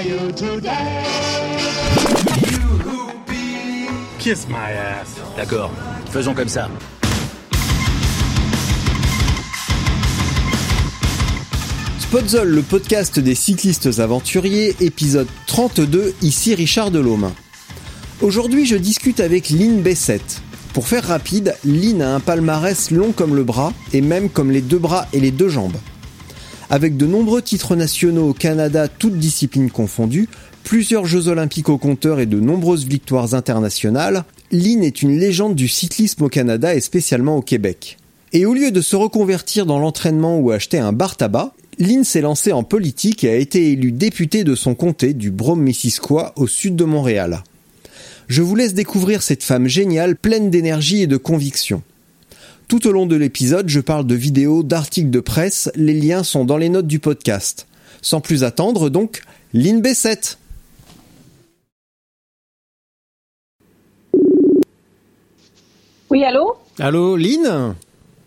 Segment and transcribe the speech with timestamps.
[0.00, 1.04] are you today?
[4.18, 5.16] kiss my ass.
[5.36, 5.70] D'accord,
[6.10, 6.68] faisons comme ça.
[12.10, 17.30] Podzol, le podcast des cyclistes aventuriers, épisode 32, ici Richard Delhomme.
[18.20, 20.42] Aujourd'hui, je discute avec Lynn Bessette.
[20.74, 24.60] Pour faire rapide, Lynn a un palmarès long comme le bras, et même comme les
[24.60, 25.76] deux bras et les deux jambes.
[26.72, 30.28] Avec de nombreux titres nationaux au Canada, toutes disciplines confondues,
[30.62, 35.66] plusieurs Jeux olympiques au compteur et de nombreuses victoires internationales, Lynn est une légende du
[35.66, 37.98] cyclisme au Canada et spécialement au Québec.
[38.32, 42.20] Et au lieu de se reconvertir dans l'entraînement ou acheter un bar tabac, Lynn s'est
[42.20, 46.76] lancé en politique et a été élu député de son comté du Brome-Missisquoi au sud
[46.76, 47.42] de Montréal.
[48.28, 51.82] Je vous laisse découvrir cette femme géniale, pleine d'énergie et de conviction.
[52.70, 56.44] Tout au long de l'épisode, je parle de vidéos, d'articles de presse, les liens sont
[56.44, 57.66] dans les notes du podcast.
[58.00, 60.38] Sans plus attendre donc, Lynn Bessette.
[66.10, 66.54] Oui, allô?
[66.78, 67.74] Allô Lynn?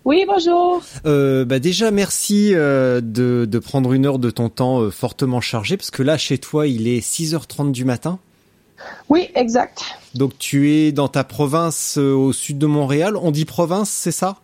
[0.04, 0.84] Oui, bonjour.
[1.06, 5.40] Euh, bah déjà merci euh, de, de prendre une heure de ton temps euh, fortement
[5.40, 8.20] chargé parce que là chez toi il est 6h30 du matin.
[9.10, 9.82] Oui, exact.
[10.16, 13.16] Donc tu es dans ta province euh, au sud de Montréal.
[13.18, 14.38] On dit province, c'est ça?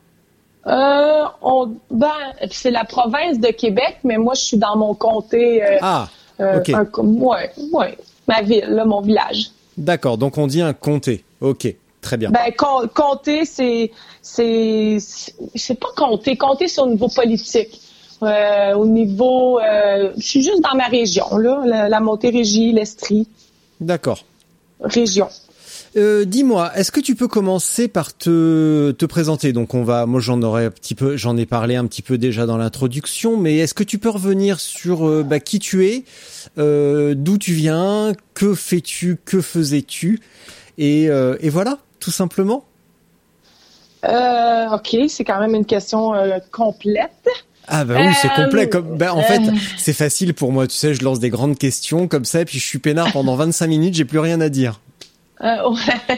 [0.67, 2.07] Euh, on, ben,
[2.51, 5.63] c'est la province de Québec, mais moi, je suis dans mon comté.
[5.63, 6.07] euh, Ah,
[6.39, 6.69] ok.
[6.69, 9.51] un ouais, ouais, ma ville, là, mon village.
[9.77, 10.17] d'accord.
[10.17, 11.23] Donc on dit un comté.
[11.41, 12.29] Ok, très bien.
[12.29, 16.35] Ben, com- comté, c'est, c'est, c'est c'est pas comté.
[16.35, 17.81] Comté, c'est au niveau politique.
[18.21, 19.59] Au niveau,
[20.17, 23.27] je suis juste dans ma région, là, la, la Montérégie, l'Estrie,
[23.79, 24.25] D'accord.
[24.81, 25.29] région.
[25.97, 29.53] Euh, Dis-moi, est-ce que tu peux commencer par te, te présenter?
[29.53, 32.17] Donc on va, moi j'en aurais un petit peu, j'en ai parlé un petit peu
[32.17, 36.03] déjà dans l'introduction, mais est-ce que tu peux revenir sur euh, bah, qui tu es,
[36.57, 40.19] euh, d'où tu viens, que fais-tu, que faisais-tu,
[40.77, 42.65] et, euh, et voilà, tout simplement.
[44.05, 47.27] Euh, ok, c'est quand même une question euh, complète.
[47.69, 48.67] Ah bah oui, c'est Euh, complet.
[48.69, 49.23] Comme, bah, en euh.
[49.23, 49.41] fait,
[49.77, 50.67] c'est facile pour moi.
[50.67, 53.35] Tu sais, je lance des grandes questions comme ça, et puis je suis peinard pendant
[53.35, 54.79] 25 minutes, j'ai plus rien à dire.
[55.41, 56.17] Euh, ouais.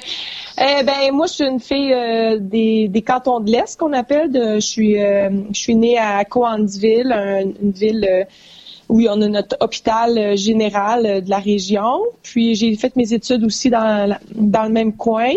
[0.57, 4.31] Eh ben moi je suis une fille euh, des, des cantons de l'Est qu'on appelle.
[4.31, 8.23] De, je suis euh, je suis née à Coansville, un- une ville euh,
[8.89, 12.01] où on a notre hôpital euh, général euh, de la région.
[12.23, 15.29] Puis j'ai fait mes études aussi dans dans le même coin.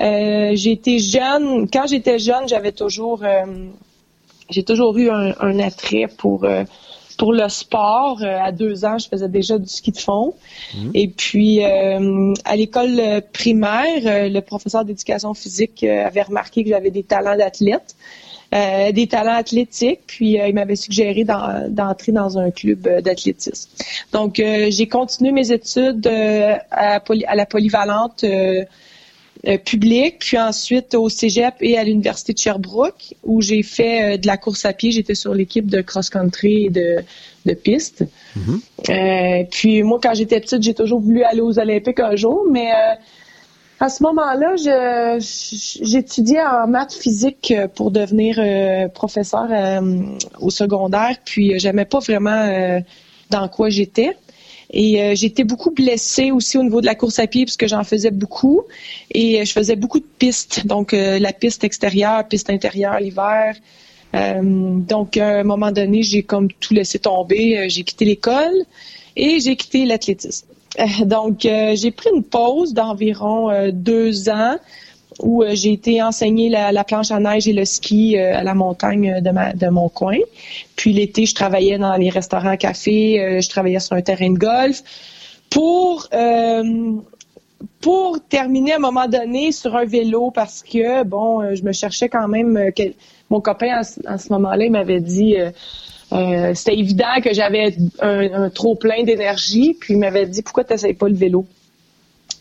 [0.00, 1.68] Euh, j'ai été jeune.
[1.70, 3.44] Quand j'étais jeune, j'avais toujours euh,
[4.50, 6.64] j'ai toujours eu un, un attrait pour euh,
[7.18, 8.18] pour le sport.
[8.22, 10.34] Euh, à deux ans, je faisais déjà du ski de fond.
[10.94, 16.70] Et puis, euh, à l'école euh, primaire, euh, le professeur d'éducation physique avait remarqué que
[16.70, 17.96] j'avais des talents d'athlète,
[18.54, 23.68] euh, des talents athlétiques, puis euh, il m'avait suggéré d'en- d'entrer dans un club d'athlétisme.
[24.12, 28.24] Donc, euh, j'ai continué mes études euh, à, poly- à la polyvalente
[29.46, 34.16] euh, publique, puis ensuite au Cégep et à l'Université de Sherbrooke, où j'ai fait euh,
[34.16, 34.90] de la course à pied.
[34.90, 36.96] J'étais sur l'équipe de cross-country et de,
[37.46, 38.04] de piste.
[38.88, 42.70] Euh, puis moi, quand j'étais petite, j'ai toujours voulu aller aux Olympiques un jour, mais
[43.80, 44.56] à ce moment-là,
[45.18, 50.02] j'étudiais en maths physique pour devenir euh, professeur euh,
[50.40, 52.80] au secondaire, puis j'aimais pas vraiment euh,
[53.30, 54.16] dans quoi j'étais.
[54.70, 57.66] Et euh, j'étais beaucoup blessée aussi au niveau de la course à pied parce que
[57.66, 58.62] j'en faisais beaucoup
[59.10, 63.56] et euh, je faisais beaucoup de pistes, donc euh, la piste extérieure, piste intérieure l'hiver.
[64.14, 67.58] Euh, donc à un moment donné, j'ai comme tout laissé tomber.
[67.58, 68.64] Euh, J'ai quitté l'école
[69.16, 70.46] et j'ai quitté l'athlétisme.
[71.06, 74.58] Donc j'ai pris une pause d'environ deux ans
[75.20, 78.42] où euh, j'ai été enseigner la, la planche à neige et le ski euh, à
[78.42, 80.16] la montagne de, ma, de mon coin.
[80.76, 84.38] Puis l'été, je travaillais dans les restaurants cafés, euh, je travaillais sur un terrain de
[84.38, 84.82] golf
[85.50, 86.08] pour
[87.80, 92.08] pour terminer à un moment donné sur un vélo parce que bon, je me cherchais
[92.08, 92.70] quand même.
[92.74, 92.94] quel-
[93.30, 95.34] mon copain à, ce- moment-là, il m'avait dit.
[96.54, 100.72] c'était évident que j'avais un, un trop plein d'énergie, puis il m'avait dit pourquoi tu
[100.72, 101.44] n'essayes pas le vélo.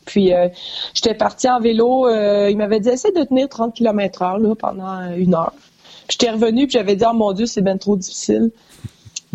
[0.07, 0.48] Puis euh,
[0.95, 2.07] j'étais partie en vélo.
[2.07, 5.54] Euh, il m'avait dit essaie de tenir 30 km heure là, pendant une heure.
[6.09, 8.50] J'étais revenue puis j'avais dit oh mon Dieu c'est bien trop difficile.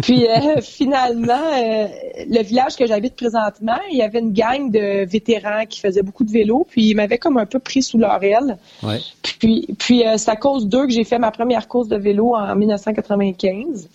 [0.03, 5.67] Puis euh, finalement, le village que j'habite présentement, il y avait une gang de vétérans
[5.69, 8.57] qui faisaient beaucoup de vélo, puis ils m'avaient comme un peu pris sous leur aile.
[8.83, 8.99] Ouais.
[9.23, 12.57] Puis, puis c'est à cause d'eux que j'ai fait ma première course de vélo en
[12.57, 13.89] 1995.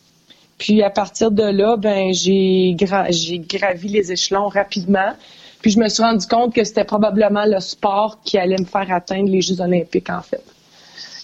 [0.59, 2.75] Puis à partir de là, ben j'ai
[3.09, 5.13] j'ai gravi les échelons rapidement.
[5.62, 8.92] Puis je me suis rendu compte que c'était probablement le sport qui allait me faire
[8.92, 10.44] atteindre les Jeux olympiques en fait.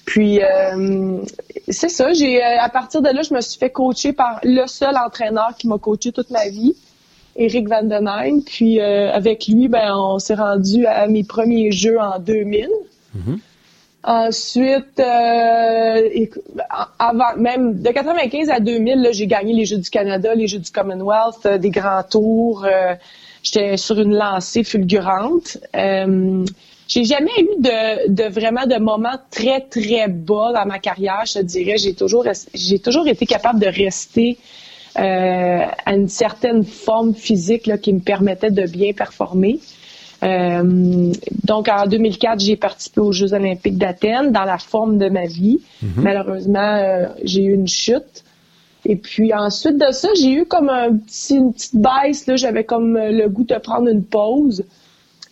[0.05, 1.19] Puis euh,
[1.69, 4.97] c'est ça, j'ai à partir de là, je me suis fait coacher par le seul
[4.97, 6.75] entraîneur qui m'a coaché toute ma vie,
[7.35, 8.41] Eric Van Den Heim.
[8.41, 12.69] Puis euh, avec lui, ben on s'est rendu à mes premiers Jeux en 2000.
[14.05, 16.09] Ensuite, euh,
[16.99, 20.71] avant même de 95 à 2000, j'ai gagné les Jeux du Canada, les Jeux du
[20.71, 22.65] Commonwealth, euh, des grands tours.
[23.43, 25.57] J'étais sur une lancée fulgurante.
[25.75, 26.45] Euh,
[26.87, 31.23] j'ai jamais eu de, de vraiment de moments très très bas dans ma carrière.
[31.25, 34.37] Je te dirais, j'ai toujours j'ai toujours été capable de rester
[34.99, 39.59] euh, à une certaine forme physique là, qui me permettait de bien performer.
[40.23, 41.11] Euh,
[41.43, 45.59] donc, en 2004, j'ai participé aux Jeux olympiques d'Athènes dans la forme de ma vie.
[45.81, 45.91] Mhm.
[45.97, 48.23] Malheureusement, euh, j'ai eu une chute.
[48.85, 52.27] Et puis ensuite de ça, j'ai eu comme un petit, une petite baisse.
[52.27, 54.63] Là, j'avais comme euh, le goût de prendre une pause.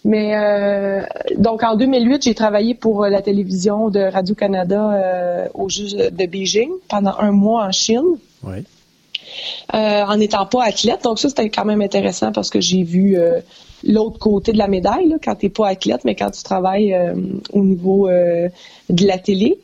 [0.03, 1.03] Mais euh,
[1.37, 6.25] donc en 2008, j'ai travaillé pour la télévision de Radio Canada euh, aux Jeux de
[6.25, 8.17] Beijing pendant un mois en Chine.
[8.43, 8.63] Ouais.
[9.73, 11.03] Euh, en n'étant pas athlète.
[11.03, 13.39] Donc ça, c'était quand même intéressant parce que j'ai vu euh,
[13.83, 16.93] l'autre côté de la médaille, là, quand tu n'es pas athlète, mais quand tu travailles
[16.93, 17.13] euh,
[17.53, 19.59] au niveau de la télé.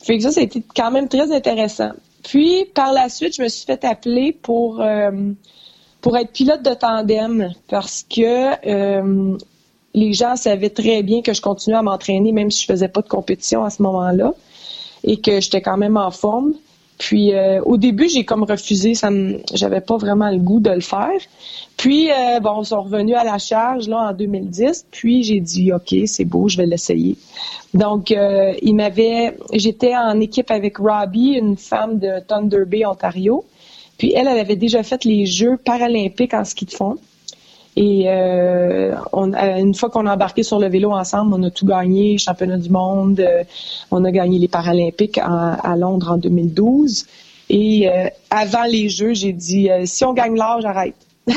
[0.00, 1.90] Fait que ça, été quand même très intéressant.
[2.24, 4.82] Puis, par la suite, je me suis fait appeler pour,
[6.00, 9.36] pour être pilote de tandem parce que
[9.94, 13.02] les gens savaient très bien que je continuais à m'entraîner même si je faisais pas
[13.02, 14.32] de compétition à ce moment-là
[15.04, 16.54] et que j'étais quand même en forme.
[16.98, 20.70] Puis euh, au début, j'ai comme refusé, ça me, j'avais pas vraiment le goût de
[20.70, 21.20] le faire.
[21.76, 24.86] Puis euh, bon, ils sont revenus à la charge là en 2010.
[24.90, 27.16] Puis j'ai dit ok, c'est beau, je vais l'essayer.
[27.72, 33.44] Donc euh, il m'avait, j'étais en équipe avec Robbie, une femme de Thunder Bay, Ontario.
[33.96, 36.96] Puis elle, elle avait déjà fait les Jeux paralympiques en ski de fond.
[37.76, 41.66] Et euh, on, une fois qu'on a embarqué sur le vélo ensemble, on a tout
[41.66, 43.44] gagné, championnat du monde, euh,
[43.90, 47.06] on a gagné les Paralympiques à Londres en 2012.
[47.50, 50.96] Et euh, avant les Jeux, j'ai dit si on gagne l'or, j'arrête.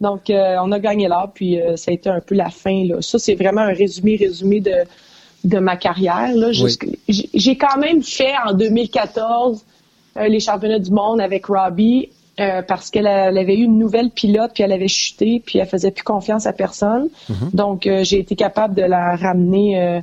[0.00, 2.84] Donc on a gagné l'or, puis ça a été un peu la fin.
[2.86, 3.02] Là.
[3.02, 4.72] Ça, c'est vraiment un résumé, résumé de,
[5.44, 6.34] de ma carrière.
[6.34, 6.52] Là.
[7.08, 9.62] J'ai quand même fait en 2014
[10.26, 12.08] les championnats du monde avec Robbie
[12.40, 15.90] euh, parce qu'elle avait eu une nouvelle pilote, puis elle avait chuté, puis elle faisait
[15.90, 17.08] plus confiance à personne.
[17.28, 17.50] Mhm.
[17.52, 20.02] Donc, euh, j'ai été capable de la ramener,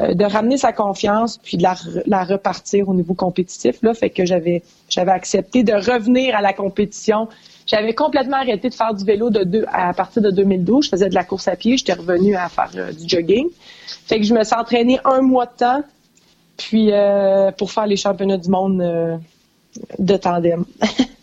[0.00, 3.82] euh, de ramener sa confiance, puis de la, repartir au niveau compétitif.
[3.82, 7.28] Là, fait que j'avais, j'avais accepté de revenir à la compétition.
[7.66, 10.86] J'avais complètement arrêté de faire du vélo de deux, à partir de 2012.
[10.86, 11.76] Je faisais de la course à pied.
[11.76, 13.48] J'étais revenue à faire du jogging.
[14.06, 15.82] Fait que je me suis entraînée un mois de temps,
[16.56, 16.90] puis
[17.58, 19.20] pour faire les championnats du monde
[19.98, 20.64] de tandem.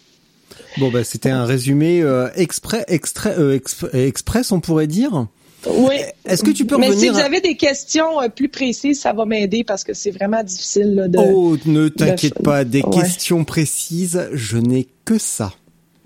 [0.77, 3.59] Bon, bah, c'était un résumé euh, exprès, extrait, euh,
[3.93, 5.27] express, on pourrait dire.
[5.67, 5.95] Oui.
[6.25, 9.13] Est-ce que tu peux Mais revenir si vous avez des questions euh, plus précises, ça
[9.13, 11.19] va m'aider parce que c'est vraiment difficile là, de.
[11.19, 15.53] Oh, ne t'inquiète pas, des questions précises, je n'ai que ça.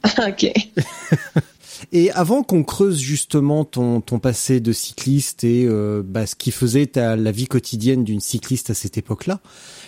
[0.27, 0.51] ok.
[1.91, 6.51] Et avant qu'on creuse justement ton, ton passé de cycliste et euh, bah, ce qui
[6.51, 9.41] faisait ta, la vie quotidienne d'une cycliste à cette époque-là,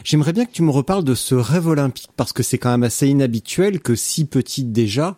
[0.03, 2.83] j'aimerais bien que tu me reparles de ce rêve olympique parce que c'est quand même
[2.83, 5.17] assez inhabituel que si petite déjà,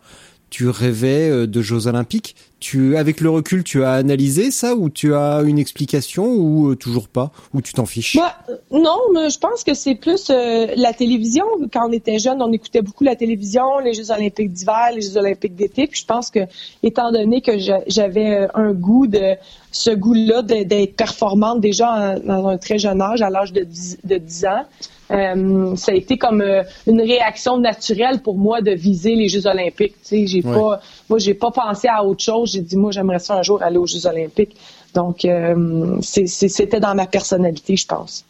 [0.50, 2.36] tu rêvais euh, de Jeux Olympiques.
[2.60, 6.76] Tu, avec le recul, tu as analysé ça ou tu as une explication ou euh,
[6.76, 7.30] toujours pas?
[7.54, 8.16] Ou tu t'en fiches?
[8.16, 8.36] Bah,
[8.70, 11.44] Non, mais je pense que c'est plus euh, la télévision.
[11.72, 15.16] Quand on était jeune, on écoutait beaucoup la télévision, les Jeux Olympiques d'hiver, les Jeux
[15.16, 15.86] Olympiques d'été.
[15.86, 16.40] Puis je pense que,
[16.82, 17.52] étant donné que
[17.86, 19.36] j'avais un goût de
[19.72, 23.66] ce goût-là d'être performante déjà dans un très jeune âge, à l'âge de
[24.04, 24.64] de 10 ans,
[25.10, 29.46] euh, ça a été comme euh, une réaction naturelle pour moi de viser les Jeux
[29.46, 29.96] Olympiques.
[30.10, 32.52] J'ai pas, moi, j'ai pas pensé à autre chose.
[32.52, 34.56] J'ai dit, moi, j'aimerais ça un jour aller aux Jeux Olympiques.
[34.94, 38.24] Donc, euh, c'était dans ma personnalité, je pense.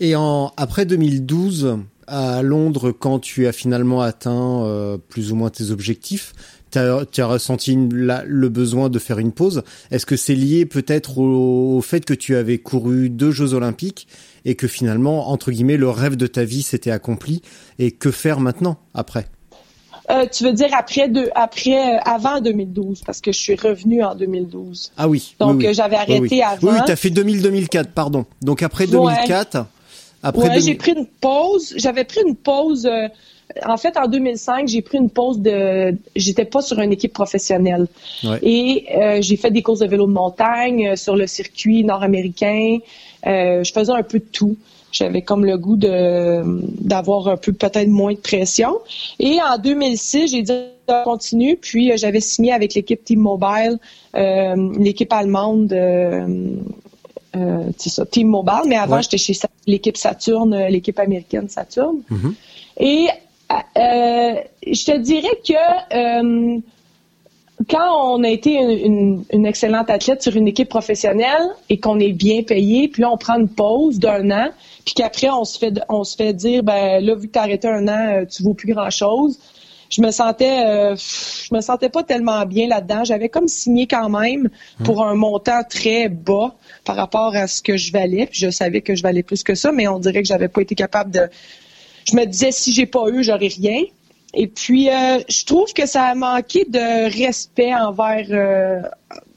[0.00, 0.14] Et
[0.56, 1.78] après 2012,
[2.08, 6.34] à Londres, quand tu as finalement atteint plus ou moins tes objectifs,
[7.12, 9.62] tu as, ressenti le besoin de faire une pause.
[9.90, 14.08] Est-ce que c'est lié peut-être au, fait que tu avais couru deux Jeux Olympiques
[14.44, 17.42] et que finalement, entre guillemets, le rêve de ta vie s'était accompli?
[17.78, 19.26] Et que faire maintenant après?
[20.10, 24.02] Euh, tu veux dire après de, après euh, avant 2012 parce que je suis revenue
[24.04, 24.92] en 2012.
[24.98, 25.34] Ah oui.
[25.40, 25.66] Donc oui, oui.
[25.68, 26.42] euh, j'avais arrêté oui, oui.
[26.42, 26.72] avant.
[26.72, 28.26] Oui, tu as fait 2000-2004, pardon.
[28.42, 29.64] Donc après 2004,
[30.22, 31.72] après Ouais, 2000 j'ai pris une pause.
[31.76, 32.84] J'avais pris une pause.
[32.86, 33.08] euh,
[33.66, 35.94] en fait, en 2005, j'ai pris une pause de.
[36.16, 37.86] J'étais pas sur une équipe professionnelle.
[38.24, 38.38] Ouais.
[38.42, 42.78] Et euh, j'ai fait des courses de vélo de montagne euh, sur le circuit nord-américain.
[43.26, 44.56] Euh, je faisais un peu de tout.
[44.94, 46.42] J'avais comme le goût de
[46.90, 48.72] d'avoir un peu peut-être moins de pression.
[49.18, 50.52] Et en 2006, j'ai dit
[50.88, 51.56] on continue.
[51.60, 53.78] Puis euh, j'avais signé avec l'équipe Team Mobile,
[54.16, 55.72] euh, l'équipe allemande.
[55.72, 56.26] euh,
[57.36, 59.02] euh, ça, Team Mobile, mais avant Ouais.
[59.02, 59.34] j'étais chez
[59.66, 61.98] l'équipe Saturne, l'équipe américaine Saturne.
[62.08, 62.34] Mhm.
[62.78, 63.08] Et
[63.76, 64.34] euh,
[64.64, 65.54] je te dirais que
[65.96, 66.58] euh,
[67.70, 71.98] quand on a été une, une- une excellente athlète sur une équipe professionnelle et qu'on
[71.98, 74.48] est bien payé, puis là on prend une pause d'un an,
[74.84, 77.68] puis qu'après on se fait on se fait dire ben là vu que t'as arrêté
[77.68, 79.38] un an, euh, tu vaux plus grand chose.
[79.90, 83.04] Je me sentais euh, je me sentais pas tellement bien là-dedans.
[83.04, 84.48] J'avais comme signé quand même
[84.82, 88.26] pour un montant très bas par rapport à ce que je valais.
[88.26, 90.62] Puis je savais que je valais plus que ça, mais on dirait que j'avais pas
[90.62, 91.28] été capable de
[92.04, 93.82] je me disais si j'ai pas eu, j'aurais rien.
[94.34, 98.82] Et puis euh, je trouve que ça a manqué de respect envers euh,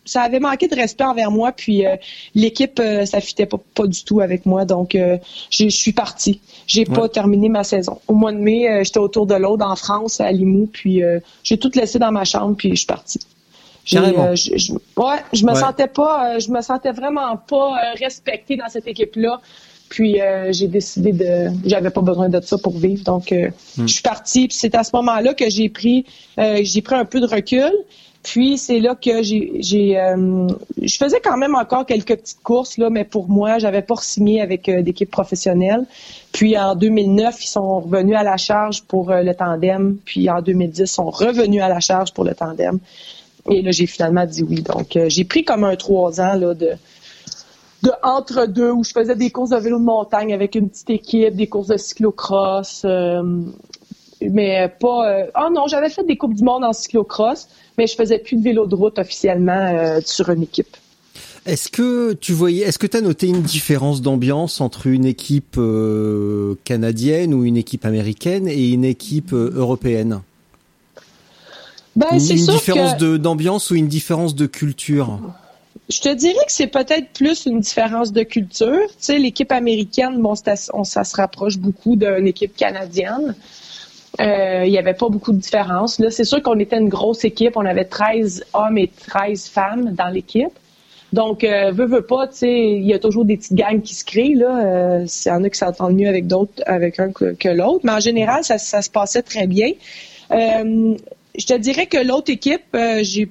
[0.07, 1.95] ça avait manqué de respect envers moi puis euh,
[2.33, 5.17] l'équipe euh, ça fitait pas, pas du tout avec moi donc euh,
[5.51, 6.41] je suis partie.
[6.65, 7.09] J'ai pas Ouais.
[7.09, 7.99] terminé ma saison.
[8.07, 11.01] Au mois de mai, euh, j'étais autour de l'aude en France à Limoux puis
[11.43, 13.19] j'ai tout laissé dans ma chambre puis je suis partie.
[13.89, 14.35] Carrément.
[14.35, 15.59] je, je- ouais, je me Ouais.
[15.59, 19.39] sentais pas, je me sentais vraiment pas respectée dans cette équipe-là.
[19.89, 23.87] Puis euh, j'ai décidé de, j'avais pas besoin de ça pour vivre, donc euh, Hmm.
[23.87, 24.49] je suis partie.
[24.49, 26.03] Puis c'est à ce moment-là que j'ai pris,
[26.39, 27.71] euh, j'ai pris un peu de recul.
[28.24, 30.47] Puis c'est là que j'ai, j'ai, euh,
[30.81, 34.41] je faisais quand même encore quelques petites courses là, mais pour moi, j'avais pas signé
[34.41, 35.86] avec euh, d'équipe professionnelle.
[36.33, 39.97] Puis en 2009, ils sont revenus à la charge pour euh, le tandem.
[40.03, 42.79] Puis en 2010, ils sont revenus à la charge pour le tandem.
[43.50, 44.62] Et là, j'ai finalement dit oui.
[44.62, 46.71] Donc, euh, j'ai pris comme un trois ans là, de,
[47.83, 50.89] de entre deux où je faisais des courses de vélo de montagne avec une petite
[50.89, 52.81] équipe, des courses de cyclocross.
[52.83, 53.41] euh,
[54.21, 55.09] mais pas.
[55.09, 57.47] euh, Ah non, j'avais fait des coupes du monde en cyclocross,
[57.77, 60.75] mais je faisais plus de vélo de route officiellement euh, sur une équipe.
[61.45, 65.55] Est-ce que tu voyais, est-ce que tu as noté une différence d'ambiance entre une équipe
[65.57, 70.21] euh, canadienne ou une équipe américaine et une équipe euh, européenne?
[71.95, 75.19] Ben, Une, une sûr différence que d'ambiance ou une différence de culture?
[75.89, 78.81] Je te dirais que c'est peut-être plus une différence de culture.
[78.89, 80.33] Tu sais, l'équipe américaine, bon,
[80.74, 83.36] on, ça se rapproche beaucoup d'une équipe canadienne.
[84.19, 86.00] Euh, il y avait pas beaucoup de différence.
[86.00, 87.55] Là, c'est sûr qu'on était une grosse équipe.
[87.55, 90.51] On avait 13 hommes et 13 femmes dans l'équipe.
[91.13, 94.03] Donc, euh, veut pas, tu sais, il y a toujours des petites gangs qui se
[94.03, 94.65] créent, là.
[94.65, 97.81] Euh, il y en a qui s'entendent mieux avec d'autres, avec un que, l'autre.
[97.83, 99.71] Mais en général, ça, ça se passait très bien.
[100.31, 100.95] Euh,
[101.38, 103.29] je te dirais que l'autre équipe, j'ai,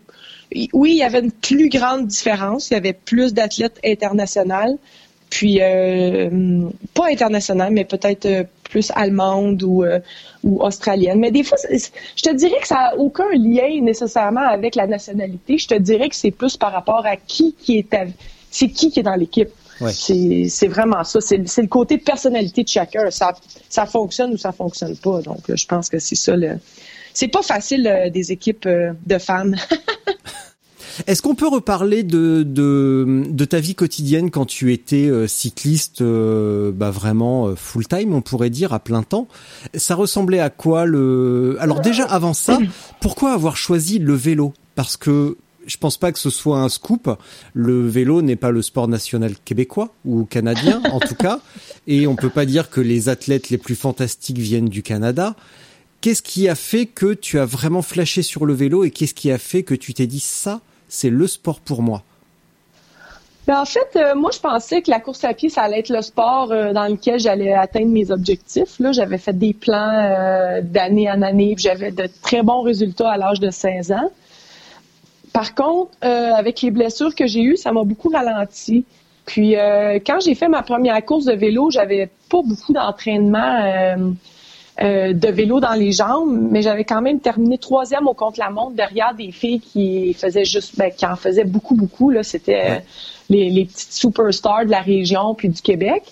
[0.73, 2.71] oui, il y avait une plus grande différence.
[2.71, 4.77] Il y avait plus d'athlètes internationales.
[5.37, 10.01] Puis, euh, pas internationales, mais peut-être euh, plus allemandes ou, euh,
[10.43, 11.21] ou australiennes.
[11.21, 15.59] Mais des fois, je te dirais que ça n'a aucun lien nécessairement avec la nationalité.
[15.59, 17.95] Je te dirais que c'est plus par rapport à qui qui est
[18.51, 19.51] c'est qui qui est dans l'équipe.
[19.83, 19.93] Ouais.
[19.93, 21.21] C'est vraiment ça.
[21.21, 23.11] C'est le côté personnalité de chacun.
[23.11, 23.35] Ça,
[23.69, 25.21] ça fonctionne ou ça fonctionne pas.
[25.21, 26.35] Donc, je pense que c'est ça.
[26.35, 26.59] Le...
[27.13, 29.55] C'est pas facile euh, des équipes euh, de femmes.
[31.07, 36.01] Est-ce qu'on peut reparler de, de, de ta vie quotidienne quand tu étais euh, cycliste
[36.01, 39.29] euh, bah vraiment full time, on pourrait dire à plein temps?
[39.75, 42.59] Ça ressemblait à quoi le Alors déjà avant ça,
[43.01, 44.55] pourquoi avoir choisi le vélo?
[44.75, 45.37] Parce que
[45.67, 47.11] je pense pas que ce soit un scoop.
[47.53, 51.41] Le vélo n'est pas le sport national québécois ou canadien en tout cas,
[51.87, 55.35] et on peut pas dire que les athlètes les plus fantastiques viennent du Canada.
[56.01, 59.31] Qu'est-ce qui a fait que tu as vraiment flashé sur le vélo et qu'est-ce qui
[59.31, 62.03] a fait que tu t'es dit ça c'est le sport pour moi
[63.47, 65.91] Ben, en fait, euh, moi, je pensais que la course à pied, ça allait être
[65.91, 68.79] le sport euh, dans lequel j'allais atteindre mes objectifs.
[68.79, 73.17] Là, j'avais fait des plans euh, d'année en année, j'avais de très bons résultats à
[73.17, 74.11] l'âge de 16 ans.
[75.33, 78.87] Par contre, avec les blessures que j'ai eues, ça m'a beaucoup ralenti.
[79.27, 79.55] Puis,
[80.07, 83.95] quand j'ai fait ma première course de vélo, j'avais pas beaucoup d'entraînement
[84.83, 89.15] euh, de vélo dans les jambes, mais j'avais quand même terminé troisième au contre-la-montre derrière
[89.15, 92.11] des filles qui faisaient juste, ben, qui en faisaient beaucoup, beaucoup.
[92.11, 92.79] Là, c'était euh,
[93.31, 96.03] les, les petites superstars de la région puis du Québec.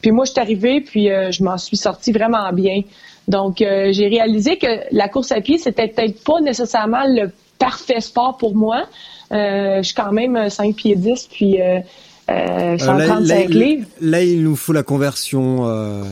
[0.00, 2.82] Puis moi, je suis arrivée, puis euh, je m'en suis sortie vraiment bien.
[3.28, 8.00] Donc, euh, j'ai réalisé que la course à pied, c'était peut-être pas nécessairement le parfait
[8.00, 8.84] sport pour moi.
[9.32, 11.78] Euh, je suis quand même 5 pieds 10, puis euh,
[12.30, 13.86] euh, 135 là, livres.
[14.00, 16.04] Là, il nous faut la conversion.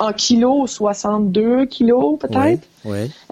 [0.00, 0.04] Euh...
[0.04, 2.62] En kilos, 62 kilos peut-être.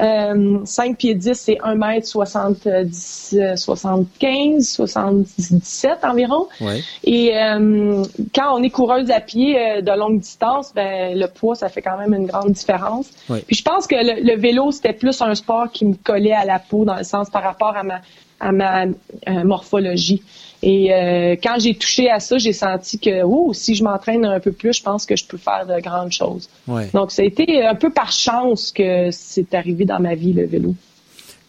[0.01, 6.49] Euh, 5 pieds 10, c'est 1 mètre 70, euh, 75, 77 environ.
[6.61, 6.81] ouais.
[7.05, 8.03] Et euh,
[8.35, 11.83] quand on est coureuse à pied euh, de longue distance, ben le poids, ça fait
[11.83, 13.11] quand même une grande différence.
[13.47, 16.45] Puis je pense que le, le vélo, c'était plus un sport qui me collait à
[16.45, 18.01] la peau dans le sens par rapport à ma
[18.43, 20.23] à ma euh, morphologie.
[20.65, 24.39] Et euh, quand j'ai touché à ça, j'ai senti que oh, si je m'entraîne un
[24.39, 26.49] peu plus, je pense que je peux faire de grandes choses.
[26.69, 26.89] ouais.
[26.95, 30.47] Donc ça a été un peu par chance que c'est arrivé dans ma vie le
[30.47, 30.75] vélo.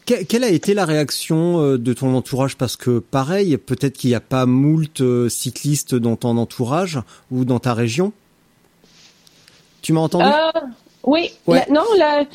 [0.08, 2.58] Que- Quelle a été la réaction euh, de ton entourage?
[2.58, 7.00] Parce que pareil, peut-être qu'il n'y a pas moult euh, cyclistes dans ton entourage
[7.32, 8.12] ou dans ta région.
[9.82, 10.26] Tu m'as entendu?
[10.26, 10.60] Euh,
[11.04, 11.64] oui, Ouais.
[11.68, 12.26] la- non, la,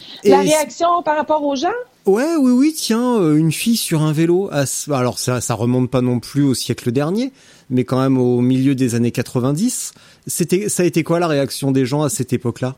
[0.40, 1.68] réaction par rapport aux gens?
[2.08, 4.48] Ouais, oui, oui, tiens, euh, une fille sur un vélo.
[4.64, 7.32] ce- Alors ça, ça remonte pas non plus au siècle dernier,
[7.68, 9.92] mais quand même au milieu des années 90.
[10.26, 12.76] C'était, ça a été quoi la réaction des gens à cette époque-là?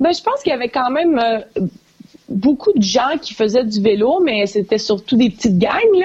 [0.00, 1.40] Ben, je pense qu'il y avait quand même euh,
[2.30, 5.98] beaucoup de gens qui faisaient du vélo, mais c'était surtout des petites gangs.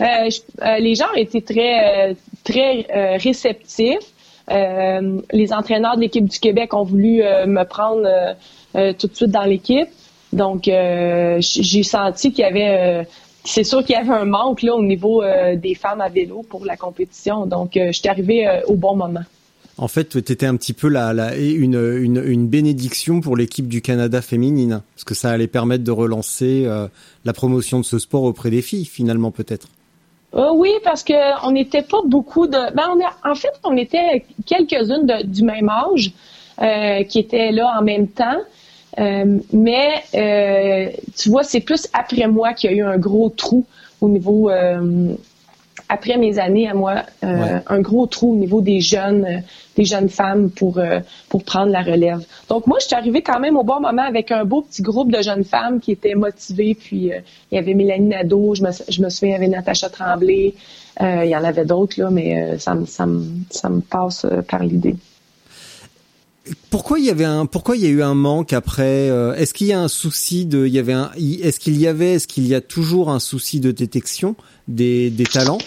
[0.00, 0.28] Là.
[0.70, 2.86] Euh, les gens étaient très, très
[3.18, 3.98] réceptifs.
[4.48, 8.08] Les entraîneurs de l'équipe du Québec ont voulu me prendre
[8.74, 9.88] tout de suite dans l'équipe.
[10.32, 13.02] Donc, euh, j'ai senti qu'il y avait...
[13.02, 13.04] euh,
[13.44, 16.44] c'est sûr qu'il y avait un manque là au niveau euh, des femmes à vélo
[16.48, 17.44] pour la compétition.
[17.46, 19.24] Donc, je suis arrivée au bon moment.
[19.78, 23.66] En fait, tu étais un petit peu la, la, une, une, une bénédiction pour l'équipe
[23.66, 26.68] du Canada féminine, parce que ça allait permettre de relancer
[27.24, 29.66] la promotion de ce sport auprès des filles, finalement peut-être.
[30.34, 32.74] Euh, oui, parce que on n'était pas beaucoup de.
[32.74, 36.12] Ben, on a- en fait, on était quelques-unes de- du même âge
[36.60, 38.38] euh, qui étaient là en même temps.
[38.98, 43.30] Euh, mais euh, tu vois, c'est plus après moi qu'il y a eu un gros
[43.30, 43.64] trou
[44.00, 45.14] au niveau euh,
[45.88, 47.62] après mes années à moi, euh, Ouais.
[47.66, 49.38] un gros trou au niveau des jeunes, euh,
[49.76, 52.20] des jeunes femmes pour euh, pour prendre la relève.
[52.48, 55.10] Donc moi, je suis arrivée quand même au bon moment avec un beau petit groupe
[55.10, 56.74] de jeunes femmes qui étaient motivées.
[56.74, 57.10] Puis
[57.50, 60.54] il y avait Mélanie Nadeau, je me je me souviens, il y avait Natacha Tremblay,
[61.00, 63.80] euh, il y en avait d'autres là, mais euh, ça me ça me ça me
[63.80, 64.96] passe par l'idée.
[66.70, 69.54] Pourquoi il y avait un, pourquoi il y a eu un manque après euh, Est-ce
[69.54, 70.96] qu'il y a un souci de, il y avait
[71.40, 74.34] est-ce qu'il y avait, est-ce qu'il y a toujours un souci de détection
[74.66, 75.58] des, des talents?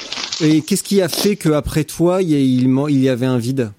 [0.41, 3.71] Et qu'est-ce qui a fait que après toi, il il, y avait un vide?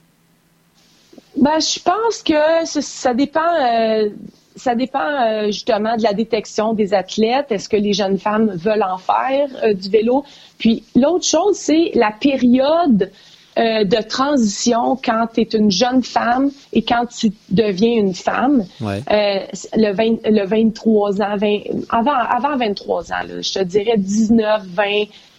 [1.37, 3.40] Ben, je pense que ça, dépend.
[3.40, 4.09] euh,
[4.56, 7.48] ça dépend euh, justement de la détection des athlètes.
[7.50, 10.24] Est-ce que les jeunes femmes veulent en faire du vélo?
[10.56, 13.11] Puis l'autre chose, c'est la période
[13.58, 18.64] euh, de transition quand tu es une jeune femme et quand tu deviens une femme.
[18.80, 19.02] Ouais.
[19.10, 19.38] Euh,
[19.76, 21.58] le, 20, le 23 ans, 20,
[21.90, 24.84] avant, avant 23 ans, là, je te dirais 19, 20,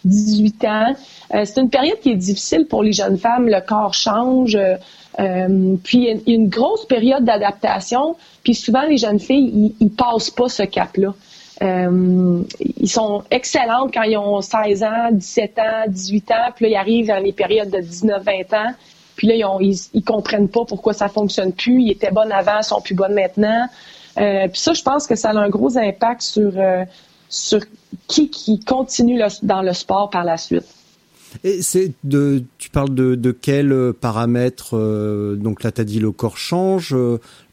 [0.05, 0.95] 18 ans.
[1.33, 3.47] Euh, c'est une période qui est difficile pour les jeunes femmes.
[3.47, 4.55] Le corps change.
[4.55, 4.75] euh,
[5.19, 8.15] euh, puis il y a- il y a une grosse période d'adaptation.
[8.43, 11.13] Puis souvent, les jeunes filles, ils, ils passent pas ce cap-là.
[11.61, 16.51] Euh, ils sont excellentes quand ils ont 16 ans, 17 ans, 18 ans.
[16.55, 18.73] Puis là, ils arrivent dans les périodes de 19, 20 ans.
[19.15, 21.81] Puis là, ils, ont, ils, comprennent pas pourquoi ça fonctionne plus.
[21.81, 23.67] Ils étaient bonnes avant, ils sont plus bonnes maintenant.
[24.19, 26.85] Euh, puis ça, je pense que ça a un gros impact sur, euh,
[27.29, 27.61] sur
[28.07, 30.65] qui, qui continue dans le sport par la suite.
[31.61, 34.75] C'est de, tu parles de, de quels paramètres
[35.35, 36.95] Donc là, t'as dit le corps change.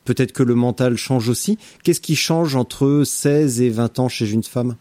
[0.05, 1.59] Peut-être que le mental change aussi.
[1.83, 4.77] Qu'est-ce qui change entre 16 et 20 ans chez une femme?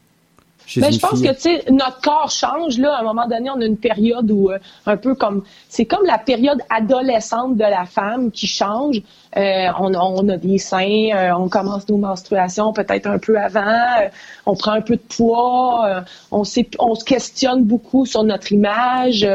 [0.65, 2.95] Chez Ben, je pense que tu sais notre corps change là.
[2.95, 6.05] À un moment donné, on a une période où euh, un peu comme c'est comme
[6.05, 9.01] la période adolescente de la femme qui change.
[9.35, 13.39] Euh, on, a, on a des seins, euh, on commence nos menstruations peut-être un peu
[13.39, 14.09] avant, euh,
[14.45, 19.27] on prend un peu de poids, on, sait, on se questionne beaucoup sur notre image,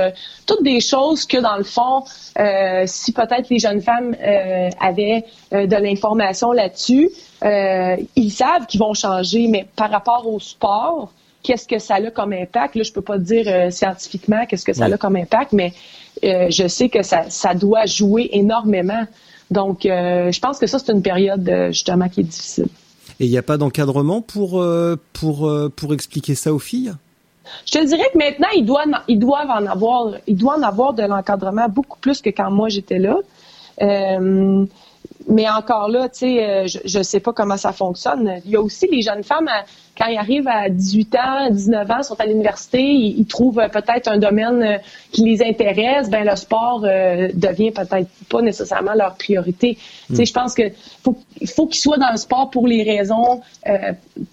[0.47, 2.05] toutes des choses que dans le fond,
[2.87, 4.15] si peut-être les jeunes femmes
[4.81, 7.11] avaient de l'information là-dessus,
[7.43, 12.35] ils savent qu'ils vont changer, mais par rapport au sport, qu'est-ce que ça a comme
[12.35, 12.77] impact?
[12.77, 15.73] Là, je peux pas dire scientifiquement qu'est-ce que ça a comme impact, mais
[16.23, 19.05] je sais que ça, ça doit jouer énormément.
[19.51, 22.67] Donc, euh, je pense que ça, c'est une période euh, justement qui est difficile.
[23.21, 26.93] Et il n'y a pas d'encadrement pour, euh, pour, euh, pour expliquer ça aux filles?
[27.67, 30.93] Je te dirais que maintenant, ils doivent, ils doivent en avoir, ils doivent en avoir
[30.93, 33.17] de l'encadrement beaucoup plus que quand moi j'étais là.
[33.81, 34.67] Euh,
[35.29, 38.41] mais encore là, tu sais, euh, je ne sais pas comment ça fonctionne.
[38.47, 39.49] Il y a aussi les jeunes femmes,
[39.97, 44.09] quand ils arrivent à 18 ans, 19 ans, sont à l'université, ils, trouvent euh, peut-être
[44.09, 44.79] un domaine euh,
[45.13, 49.77] qui les intéresse, ben le sport devient peut-être pas nécessairement leur priorité.
[50.09, 50.63] Tu sais, je pense que
[51.05, 53.41] faut, faut qu'ils soient dans le sport pour les raisons,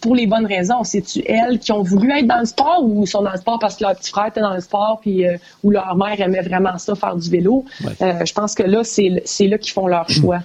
[0.02, 0.84] pour les bonnes raisons.
[0.84, 3.76] C'est-tu elles qui ont voulu être dans le sport ou sont dans le sport parce
[3.76, 5.26] que leur petit frère était dans le sport puis
[5.64, 7.66] ou leur mère aimait vraiment ça, faire du vélo?
[8.00, 10.42] je pense que là, c'est là qu'ils font leur choix.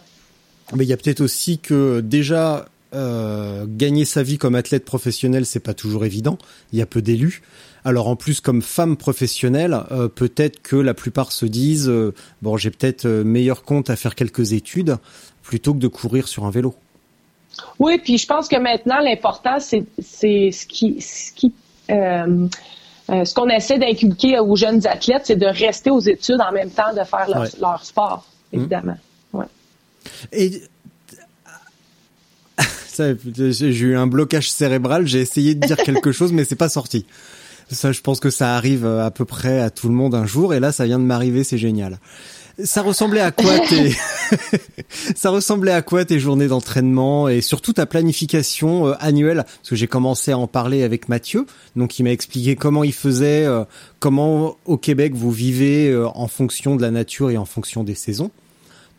[0.75, 5.47] Mais il y a peut-être aussi que déjà euh, gagner sa vie comme athlète professionnel,
[5.47, 6.39] c'est pas toujours évident.
[6.73, 7.43] Il y a peu d'élus.
[7.85, 12.57] Alors en plus, comme femme professionnelle, euh, peut-être que la plupart se disent euh, bon,
[12.57, 14.97] j'ai peut-être meilleur compte à faire quelques études
[15.43, 16.75] plutôt que de courir sur un vélo.
[17.79, 21.53] Oui, puis je pense que maintenant l'important c'est ce qui ce qui
[21.89, 26.93] ce qu'on essaie d'inculquer aux jeunes athlètes, c'est de rester aux études en même temps
[26.93, 27.27] de faire
[27.61, 28.97] leur, sport, évidemment.
[30.33, 30.63] Et
[32.99, 37.07] j'ai eu un blocage cérébral, j'ai essayé de dire quelque chose, mais c'est pas sorti.
[37.71, 40.55] Ça, je pense que ça arrive à peu près à tout le monde un jour,
[40.55, 42.01] et là, ça vient de m'arriver, c'est génial.
[42.65, 43.95] Ça ressemblait à quoi tes,
[45.17, 49.45] ça ressemblait à quoi tes journées d'entraînement et surtout ta planification euh, annuelle?
[49.45, 52.93] Parce que j'ai commencé à en parler avec Mathieu, donc il m'a expliqué comment il
[52.93, 53.65] faisait, euh,
[53.99, 57.95] comment au Québec vous vivez euh, en fonction de la nature et en fonction des
[57.95, 58.31] saisons.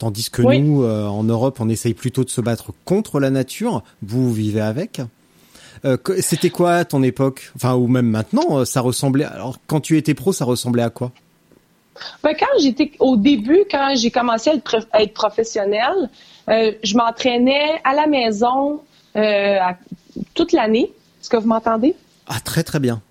[0.02, 3.84] Tandis que nous, euh, en Europe, on essaye plutôt de se battre contre la nature.
[4.02, 5.00] Vous, vivez avec.
[5.86, 7.52] Euh, c'était quoi à ton époque?
[7.56, 9.26] Enfin, ou même maintenant, euh, ça ressemblait.
[9.26, 11.12] Alors, quand tu étais pro, ça ressemblait à quoi?
[12.24, 16.10] Ben, quand j'étais au début, quand j'ai commencé à être, professionnel,
[16.48, 18.82] je m'entraînais à la maison
[20.34, 20.92] toute l'année.
[21.22, 21.94] Est-ce que vous m'entendez?
[22.26, 23.04] Ah, très très bien.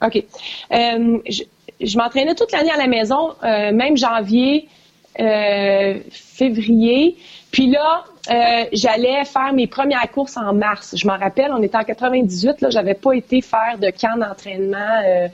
[0.00, 0.22] Ok.
[0.70, 1.42] je,
[1.80, 4.68] je m'entraînais toute l'année à la maison, même janvier.
[5.18, 7.16] Euh, février.
[7.50, 10.94] Puis là, euh, j'allais faire mes premières courses en mars.
[10.96, 15.02] Je m'en rappelle, on était en 98, là, j'avais pas été faire de camp d'entraînement.
[15.04, 15.28] Euh,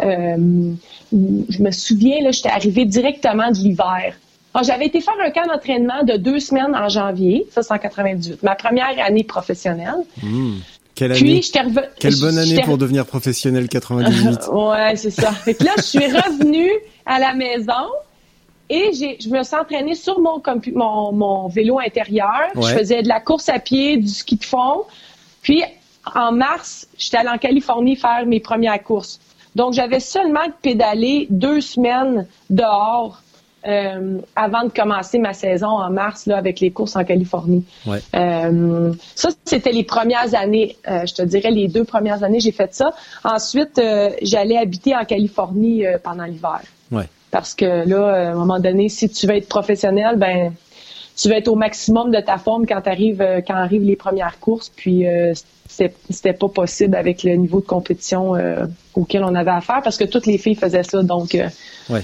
[0.00, 4.14] je me souviens, là, j'étais arrivée directement de l'hiver.
[4.62, 8.42] J'avais été faire un camp d'entraînement de deux semaines en janvier, ça c'est en 98,
[8.42, 9.94] ma première année professionnelle.
[10.22, 10.56] Mmh.
[10.94, 11.40] Quelle année?
[11.98, 14.48] Quelle bonne année pour devenir professionnel 98.
[14.52, 15.32] ouais, c'est ça.
[15.32, 16.70] Fait que là, je suis revenue
[17.06, 17.88] à la maison.
[18.68, 20.40] Et je me suis entraînée sur mon,
[21.12, 22.50] mon, vélo intérieur.
[22.54, 24.84] Je faisais de la course à pied, du ski de fond.
[25.42, 25.62] Puis,
[26.14, 29.20] en mars, j'étais allée en Californie faire mes premières courses.
[29.54, 33.22] Donc, j'avais seulement pédalé deux semaines dehors
[33.64, 37.64] euh, avant de commencer ma saison en mars là, avec les courses en Californie.
[38.14, 40.76] Euh, ça, c'était les premières années.
[40.88, 42.92] Euh, je te dirais les deux premières années, j'ai fait ça.
[43.22, 43.80] Ensuite,
[44.22, 46.62] j'allais habiter en Californie pendant l'hiver.
[46.90, 47.08] Ouais.
[47.32, 50.52] Parce que là, à un moment donné, si tu veux être professionnel, ben
[51.16, 54.38] tu vas être au maximum de ta forme quand arrives euh, quand arrivent les premières
[54.38, 54.68] courses.
[54.68, 55.32] Puis euh,
[55.66, 60.04] c'était pas possible avec le niveau de compétition euh, auquel on avait affaire parce que
[60.04, 61.02] toutes les filles faisaient ça.
[61.02, 61.48] Donc euh,
[61.88, 62.02] ouais.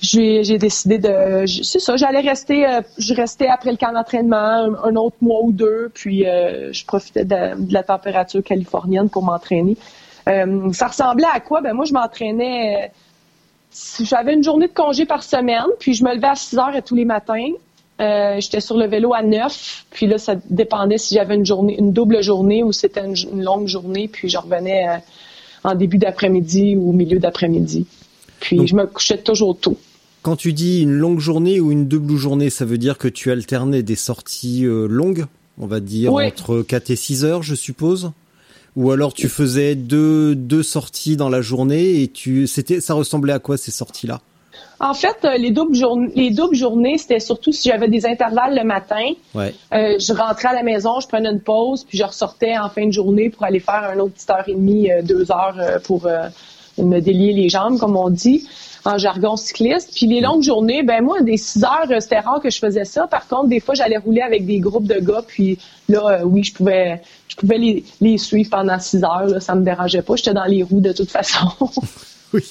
[0.00, 2.64] j'ai décidé de c'est ça, j'allais rester
[2.98, 7.72] je restais après le camp d'entraînement un, autre mois ou deux, puis je profitais de,
[7.72, 9.76] la température californienne pour m'entraîner.
[10.26, 11.60] ça ressemblait à quoi?
[11.60, 12.92] Ben moi je m'entraînais
[14.00, 16.94] j'avais une journée de congé par semaine, puis je me levais à 6 heures tous
[16.94, 17.50] les matins.
[18.00, 21.76] Euh, j'étais sur le vélo à 9, puis là, ça dépendait si j'avais une journée,
[21.78, 24.96] une double journée ou c'était une, longue journée, puis je revenais euh,
[25.62, 27.86] en début d'après-midi ou au milieu d'après-midi.
[28.40, 29.78] Puis je me couchais toujours tôt.
[30.22, 33.30] Quand tu dis une longue journée ou une double journée, ça veut dire que tu
[33.30, 35.26] alternais des sorties euh, longues,
[35.58, 38.10] on va dire entre 4 et 6 heures, je suppose?
[38.76, 43.32] Ou alors tu faisais deux deux sorties dans la journée et tu c'était ça ressemblait
[43.32, 44.20] à quoi ces sorties là
[44.80, 48.56] en fait, euh, les doubles journées, les doubles journées, c'était surtout si j'avais des intervalles
[48.56, 49.12] le matin.
[49.32, 49.54] Ouais.
[49.72, 52.86] Euh, je rentrais à la maison, je prenais une pause, puis je ressortais en fin
[52.86, 56.08] de journée pour aller faire un autre petite heure et demie, euh, deux heures pour
[56.78, 58.48] me délier les jambes, comme on dit
[58.84, 59.90] en jargon cycliste.
[59.94, 63.06] Puis les longues journées, ben moi, des 6 heures, c'était rare que je faisais ça.
[63.06, 65.22] Par contre, des fois, j'allais rouler avec des groupes de gars.
[65.26, 69.26] Puis là, oui, je pouvais je pouvais les, les suivre pendant 6 heures.
[69.26, 70.16] Là, ça me dérangeait pas.
[70.16, 71.48] J'étais dans les roues de toute façon.
[72.32, 72.42] oui.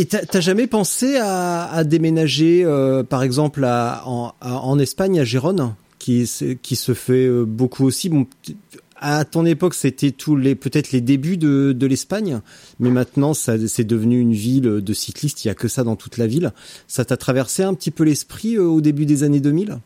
[0.00, 6.30] Et t'as jamais pensé à, déménager, euh, par exemple, en, en, Espagne, à Gérone, qui,
[6.62, 8.08] qui se fait euh, beaucoup aussi?
[8.08, 8.24] Bon,
[9.00, 12.40] à ton époque, c'était tous les peut-être les débuts de, de l'Espagne,
[12.78, 15.44] mais maintenant, ça c'est devenu une ville de cyclistes.
[15.44, 16.52] Il y a que ça dans toute la ville.
[16.86, 19.78] Ça t'a traversé un petit peu l'esprit euh, au début des années 2000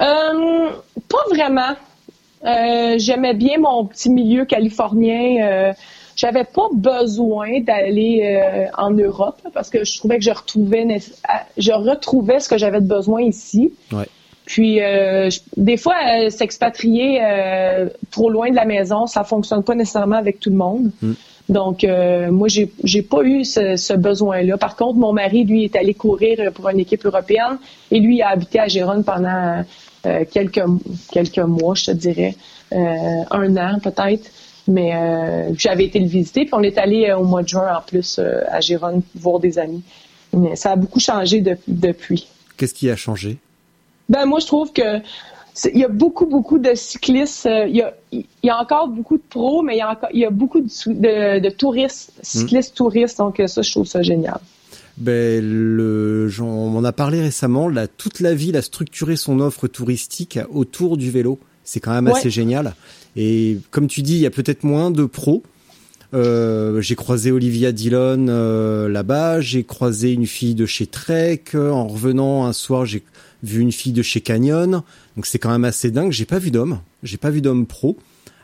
[0.00, 0.70] euh,
[1.08, 1.76] Pas vraiment.
[2.44, 5.74] Euh, J'aimais bien mon petit milieu californien.
[6.16, 11.00] J'avais pas besoin d'aller en Europe parce que je trouvais que je retrouvais
[11.56, 13.72] je retrouvais ce que j'avais de besoin ici.
[13.92, 14.08] Ouais.
[14.48, 15.94] Puis euh, des fois
[16.30, 17.20] s'expatrier
[18.10, 20.90] trop loin de la maison, ça fonctionne pas nécessairement avec tout le monde.
[21.02, 21.12] Mm.
[21.50, 21.86] Donc
[22.30, 24.56] moi j'ai j'ai pas eu ce, ce besoin-là.
[24.56, 27.58] Par contre, mon mari lui est allé courir pour une équipe européenne
[27.90, 29.64] et lui a habité à Gérone pendant
[30.30, 30.64] quelques
[31.12, 32.34] quelques mois, je te dirais,
[32.72, 34.30] un an peut-être.
[34.68, 37.74] Mais euh, j'avais été le visiter, puis on est allé euh, au mois de juin
[37.74, 39.82] en plus euh, à Gérone voir des amis.
[40.34, 42.28] Mais ça a beaucoup changé depuis.
[42.58, 43.38] Qu'est-ce qui a changé?
[44.08, 45.02] Ben moi je trouve que
[45.72, 47.48] il y a beaucoup, beaucoup de cyclistes.
[47.68, 50.08] Il y a, il y a encore beaucoup de pros, mais il y a, encore,
[50.12, 53.18] il y a beaucoup de, de, touristes, cyclistes touristes.
[53.18, 54.38] Donc ça, je trouve ça génial.
[54.98, 57.68] Ben, le, on en a parlé récemment.
[57.68, 61.38] La, toute la ville a structuré son offre touristique autour du vélo.
[61.64, 62.74] C'est quand même assez génial.
[63.16, 65.42] Et comme tu dis, il y a peut-être moins de pros.
[66.14, 71.44] Euh, j'ai croisé Olivia Dillon euh, là-bas, j'ai croisé une fille de chez Trek.
[71.54, 73.02] En revenant un soir, j'ai
[73.42, 74.82] vu une fille de chez Canyon.
[75.16, 76.12] Donc c'est quand même assez dingue.
[76.12, 77.96] J'ai pas vu d'homme, j'ai pas vu d'homme pro,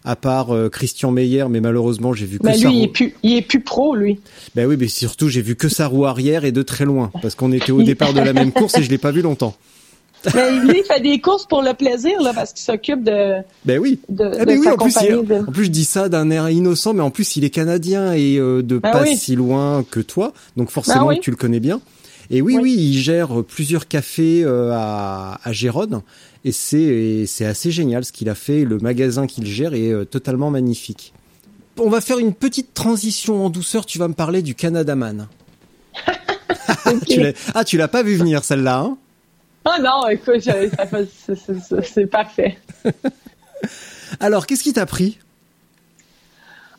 [0.04, 3.14] à part euh, Christian Meyer, mais malheureusement j'ai vu que bah, lui, il est plus,
[3.22, 4.20] il est plus pro lui.
[4.54, 7.35] Ben oui, mais surtout j'ai vu que sa roue arrière et de très loin, parce
[7.35, 9.54] qu'on était au départ de la même course et je l'ai pas vu longtemps.
[10.35, 13.42] Mais lui, il fait des courses pour le plaisir, là, parce qu'il s'occupe de.
[13.64, 13.98] Ben oui.
[14.09, 17.02] De, ah ben oui, en plus, en plus, je dis ça d'un air innocent, mais
[17.02, 20.70] en plus, il est canadien et euh, de ben pas si loin que toi, donc
[20.70, 21.80] forcément, ben tu le connais bien.
[22.30, 26.02] Et oui, oui, il gère plusieurs cafés euh, à, à Gérone,
[26.44, 28.64] et c'est c'est assez génial ce qu'il a fait.
[28.64, 31.12] Le magasin qu'il gère est euh, totalement magnifique.
[31.78, 33.84] On va faire une petite transition en douceur.
[33.84, 35.28] Tu vas me parler du Canadaman.
[36.87, 37.34] okay.
[37.54, 38.96] ah, tu l'as pas vu venir celle-là, hein?
[39.66, 40.42] Oh non, écoute,
[41.82, 42.58] c'est parfait.
[44.20, 45.18] Alors, qu'est-ce qui t'a pris?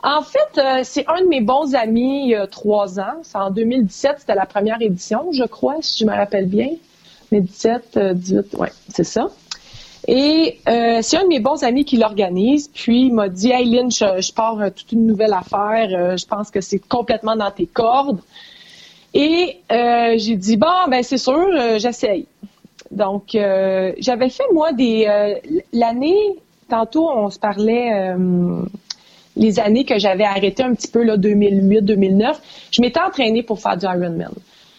[0.06, 3.22] En fait, euh, c'est un de mes bons amis trois ans.
[3.24, 6.70] C'est en 2017, c'était la première édition, je crois, si je me rappelle bien.
[7.32, 9.30] 2017, 18, ouais, c'est ça.
[10.08, 12.70] Et euh, c'est un de mes bons amis qui l'organise.
[12.72, 16.18] Puis il m'a dit, hey Lynn, je, pars euh, toute une nouvelle affaire.
[16.18, 18.22] je pense que c'est complètement dans tes cordes.
[19.15, 22.28] Et j'ai dit, bon, ben c'est sûr, j'essaye.
[22.91, 25.06] Donc, euh, j'avais fait, moi, des...
[25.08, 25.36] Euh,
[25.74, 26.36] l'année,
[26.70, 28.15] tantôt, on se parlait...
[29.38, 32.36] Euh, les années que j'avais arrêté un petit peu, là, 2008-2009,
[32.71, 34.32] je m'étais entraînée pour faire du Ironman.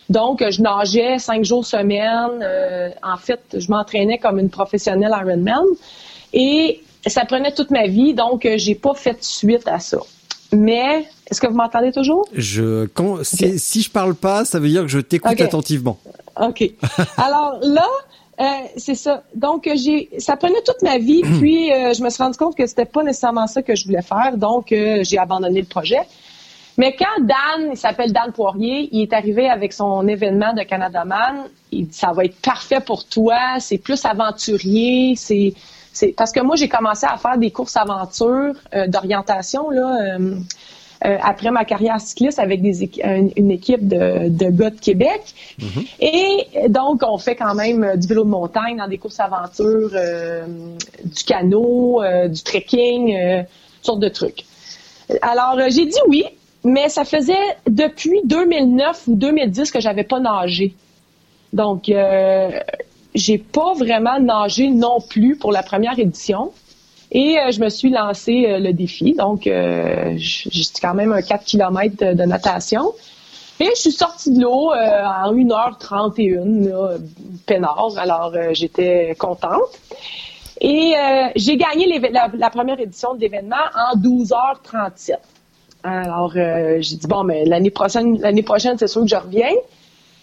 [0.08, 2.44] Donc, je nageais cinq jours semaine.
[3.02, 5.64] en fait, je m'entraînais comme une professionnelle Ironman.
[6.32, 9.98] Et ça prenait toute ma vie, donc j'ai pas fait suite à ça.
[10.52, 12.26] Mais, est-ce que vous m'entendez toujours?
[12.32, 15.98] Je, quand, si, je parle pas, ça veut dire que je t'écoute attentivement.
[16.40, 16.70] OK.
[17.16, 17.88] Alors là,
[18.38, 18.44] euh,
[18.76, 19.22] c'est ça.
[19.34, 22.66] Donc j'ai, ça prenait toute ma vie, puis euh, je me suis rendu compte que
[22.66, 26.00] c'était pas nécessairement ça que je voulais faire, donc euh, j'ai abandonné le projet.
[26.78, 31.04] Mais quand Dan, il s'appelle Dan Poirier, il est arrivé avec son événement de Canada
[31.06, 35.54] Man, il dit ça va être parfait pour toi, c'est plus aventurier, c'est
[35.92, 38.52] c'est parce que moi j'ai commencé à faire des courses aventures
[38.88, 40.18] d'orientation là
[41.04, 42.84] euh, après ma carrière cycliste avec des
[43.36, 45.20] une, équipe de, de, gars de Québec.
[45.60, 45.86] Mm-hmm.
[46.00, 49.90] Et donc, on fait quand même euh, du vélo de montagne dans des courses aventures,
[49.92, 50.46] euh,
[51.04, 53.14] du canot, du trekking,
[53.76, 54.44] toutes sortes de trucs.
[55.20, 56.24] Alors, j'ai dit oui,
[56.64, 57.34] mais ça faisait
[57.68, 60.74] depuis 2009 ou 2010 que j'avais pas nagé.
[61.52, 61.92] Donc,
[63.14, 66.52] j'ai pas vraiment nagé non plus pour la première édition.
[67.12, 69.14] Et euh, je me suis lancé euh, le défi.
[69.14, 72.92] Donc, euh, j'ai quand même un 4 km de, natation.
[73.58, 76.90] Et je suis sortie de l'eau en 1h31, là,
[77.46, 77.92] peinard.
[77.96, 79.62] Alors, j'étais contente.
[80.60, 80.92] Et
[81.36, 85.14] j'ai gagné la, la, première édition de l'événement en 12h37.
[85.84, 89.54] Alors, j'ai dit, bon, mais l'année prochaine, l'année prochaine, c'est sûr que je reviens.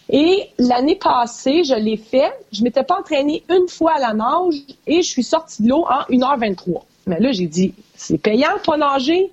[0.09, 2.31] Et l'année passée, je l'ai fait.
[2.51, 5.85] Je m'étais pas entraînée une fois à la nage et je suis sortie de l'eau
[5.89, 6.81] en 1h23.
[7.07, 9.31] Mais là, j'ai dit, c'est payant pas nager.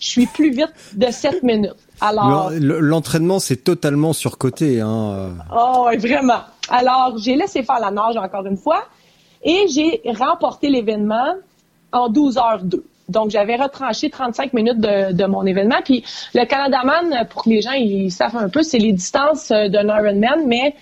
[0.00, 1.76] Je suis plus vite de 7 minutes.
[2.00, 2.50] Alors.
[2.58, 5.30] L'entraînement, c'est totalement surcoté, hein.
[5.56, 6.40] Oh, vraiment.
[6.68, 8.84] Alors, j'ai laissé faire la nage encore une fois
[9.42, 11.34] et j'ai remporté l'événement
[11.92, 12.82] en 12h02.
[13.12, 15.76] Donc, j'avais retranché 35 minutes de, mon événement.
[15.84, 16.02] Puis,
[16.34, 19.86] le Canadaman, pour que les gens ils savent un peu, c'est les distances euh, d'un
[19.86, 20.74] Ironman, mais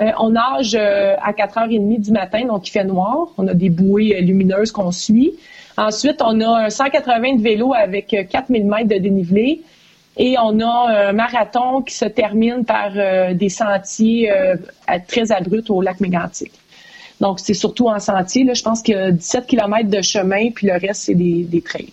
[0.00, 3.28] euh, on nage euh, à 4h30 du matin, donc il fait noir.
[3.38, 5.34] On a des bouées lumineuses qu'on suit.
[5.76, 9.62] Ensuite, on a un 180 de vélo avec 4000 mètres de dénivelé.
[10.16, 12.92] Et on a un marathon qui se termine par
[13.34, 14.30] des sentiers
[15.08, 16.52] très abrupts au lac Mégantic.
[17.20, 18.44] Donc, c'est surtout en sentier.
[18.44, 21.44] Là, je pense qu'il y a 17 km de chemin, puis le reste, c'est des,
[21.44, 21.92] des trails.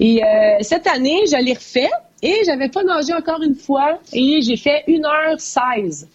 [0.00, 1.90] Et euh, cette année, je l'ai refait
[2.22, 6.06] et j'avais pas nagé encore une fois et j'ai fait 1h16.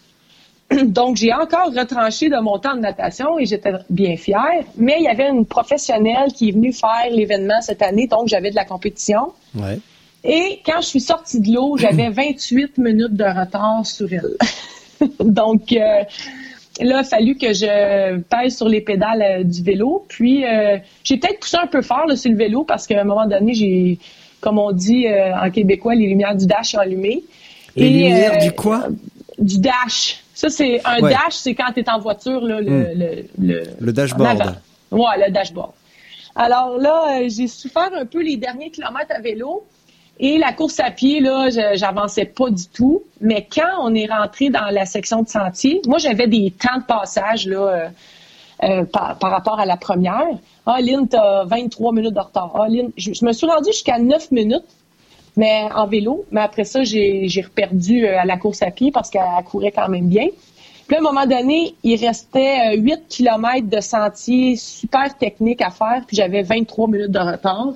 [0.86, 4.64] Donc, j'ai encore retranché de mon temps de natation et j'étais bien fière.
[4.78, 8.52] Mais il y avait une professionnelle qui est venue faire l'événement cette année, donc j'avais
[8.52, 9.34] de la compétition.
[9.56, 9.80] Ouais.
[10.24, 14.36] Et quand je suis sortie de l'eau, j'avais 28 minutes de retard sur elle.
[15.20, 16.04] donc, euh,
[16.86, 20.06] là, il a fallu que je pèse sur les pédales euh, du vélo.
[20.08, 23.04] Puis, euh, j'ai peut-être poussé un peu fort là, sur le vélo parce qu'à un
[23.04, 24.00] moment donné, j'ai,
[24.42, 27.24] comme on dit euh, en québécois, les lumières du dash sont allumées.
[27.76, 28.88] Les Et, lumières euh, du quoi?
[29.38, 30.20] du dash.
[30.34, 31.12] Ça, c'est un Ouais.
[31.12, 32.86] dash, c'est quand tu es en voiture, là, le, Hmm.
[32.96, 34.56] le, le, Le dashboard.
[34.92, 35.72] Ouais, le dashboard.
[36.36, 39.66] Alors là, j'ai souffert un peu les derniers kilomètres à vélo.
[40.20, 43.04] Et la course à pied, là, j'avançais pas du tout.
[43.22, 46.84] Mais quand on est rentré dans la section de sentier, moi, j'avais des temps de
[46.84, 47.90] passage, là, euh,
[48.64, 50.28] euh, par, rapport à la première.
[50.66, 52.52] Ah, Lynn, t'as 23 minutes de retard.
[52.56, 54.66] Ah, Lynn, je, me suis rendue jusqu'à 9 minutes
[55.38, 56.26] mais en vélo.
[56.32, 59.72] Mais après ça, j'ai j'ai reperdu euh, à la course à pied parce qu'elle courait
[59.72, 60.28] quand même bien.
[60.88, 65.70] Puis à un moment donné, il restait euh, 8 km de sentier super technique à
[65.70, 67.74] faire, puis j'avais 23 minutes de retard.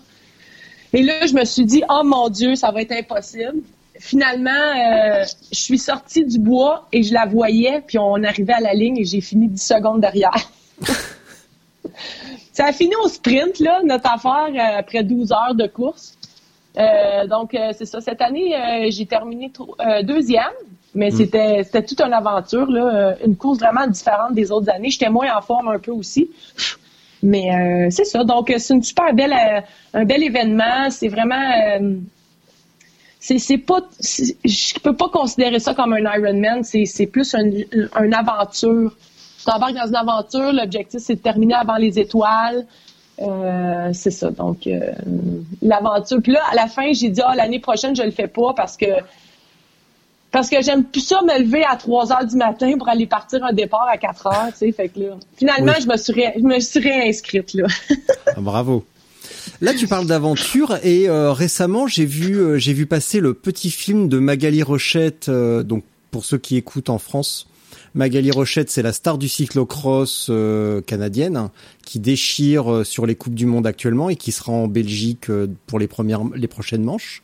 [0.94, 3.62] Et là, je me suis dit, oh mon Dieu, ça va être impossible.
[4.00, 8.60] Finalement, euh, je suis sortie du bois et je la voyais, puis on arrivait à
[8.60, 10.52] la ligne et j'ai fini 10 secondes derrière.
[12.54, 16.18] ça a fini au sprint, là, notre affaire, euh, après 12 heures de course.
[16.78, 18.02] Euh, donc, euh, c'est ça.
[18.02, 19.52] Cette année, euh, j'ai terminé
[20.04, 20.44] deuxième,
[20.96, 24.90] mais c'était c'était toute une aventure, là, une course vraiment différente des autres années.
[24.90, 26.30] J'étais moins en forme un peu aussi.
[27.24, 28.26] Mais euh, c'est ça.
[28.26, 29.62] Donc, euh, c'est une super belle, euh,
[29.94, 30.90] un bel événement.
[30.90, 31.36] C'est vraiment...
[33.20, 33.80] c'est pas...
[34.02, 36.64] Je peux pas considérer ça comme un Ironman.
[36.64, 38.94] C'est plus un, une aventure.
[39.40, 40.52] Tu t'embarques dans une aventure.
[40.52, 42.66] L'objectif, c'est de terminer avant les étoiles.
[43.94, 44.30] C'est ça.
[44.32, 44.68] Donc,
[45.62, 46.22] l'aventure.
[46.22, 48.76] Puis là, à la fin, j'ai dit, ah, l'année prochaine, je le fais pas parce
[48.76, 48.86] que
[50.34, 53.42] parce que j'aime plus ça me lever à 3 heures du matin pour aller partir
[53.46, 54.72] un départ à 4 heures, tu sais.
[54.74, 55.84] Fait que là, finalement, Oui.
[55.84, 57.68] je me suis ré- je me suis réinscrite, là.
[58.28, 58.84] Ah, bravo.
[59.62, 63.72] Là, tu parles d'aventure et euh, récemment, j'ai vu, euh, j'ai vu passer le petit
[63.72, 65.30] film de Magali Rochette.
[65.30, 67.48] euh, donc, pour ceux qui écoutent en France,
[67.96, 71.52] Magali Rochette, c'est la star du cyclocross euh, canadienne hein,
[71.86, 75.48] qui déchire euh, sur les coupes du monde actuellement et qui sera en Belgique euh,
[75.68, 77.22] pour les premières, les prochaines manches.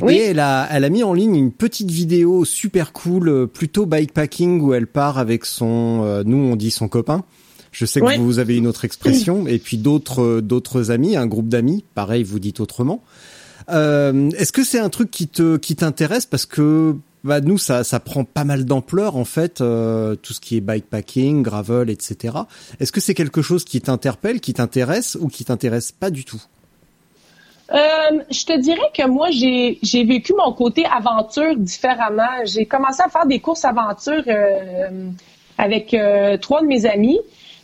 [0.00, 0.14] Oui.
[0.14, 3.86] Et elle a, elle a mis en ligne une petite vidéo super cool, euh, plutôt
[3.86, 7.24] bikepacking, où elle part avec son, euh, nous on dit son copain.
[7.72, 11.26] Je sais que vous avez une autre expression, et puis d'autres, euh, d'autres amis, un
[11.26, 13.02] groupe d'amis, pareil, vous dites autrement.
[13.70, 16.26] Euh, Est-ce que c'est un truc qui te, qui t'intéresse?
[16.26, 20.40] Parce que bah nous ça, ça prend pas mal d'ampleur en fait, euh, tout ce
[20.40, 22.36] qui est bikepacking, gravel, etc.
[22.80, 26.42] Est-ce que c'est quelque chose qui t'interpelle, qui t'intéresse ou qui t'intéresse pas du tout?
[27.72, 27.76] Euh,
[28.30, 32.44] je te dirais que moi, j'ai vécu mon côté aventure différemment.
[32.44, 35.08] J'ai commencé à faire des courses aventure euh,
[35.56, 37.18] avec euh, trois de mes amis.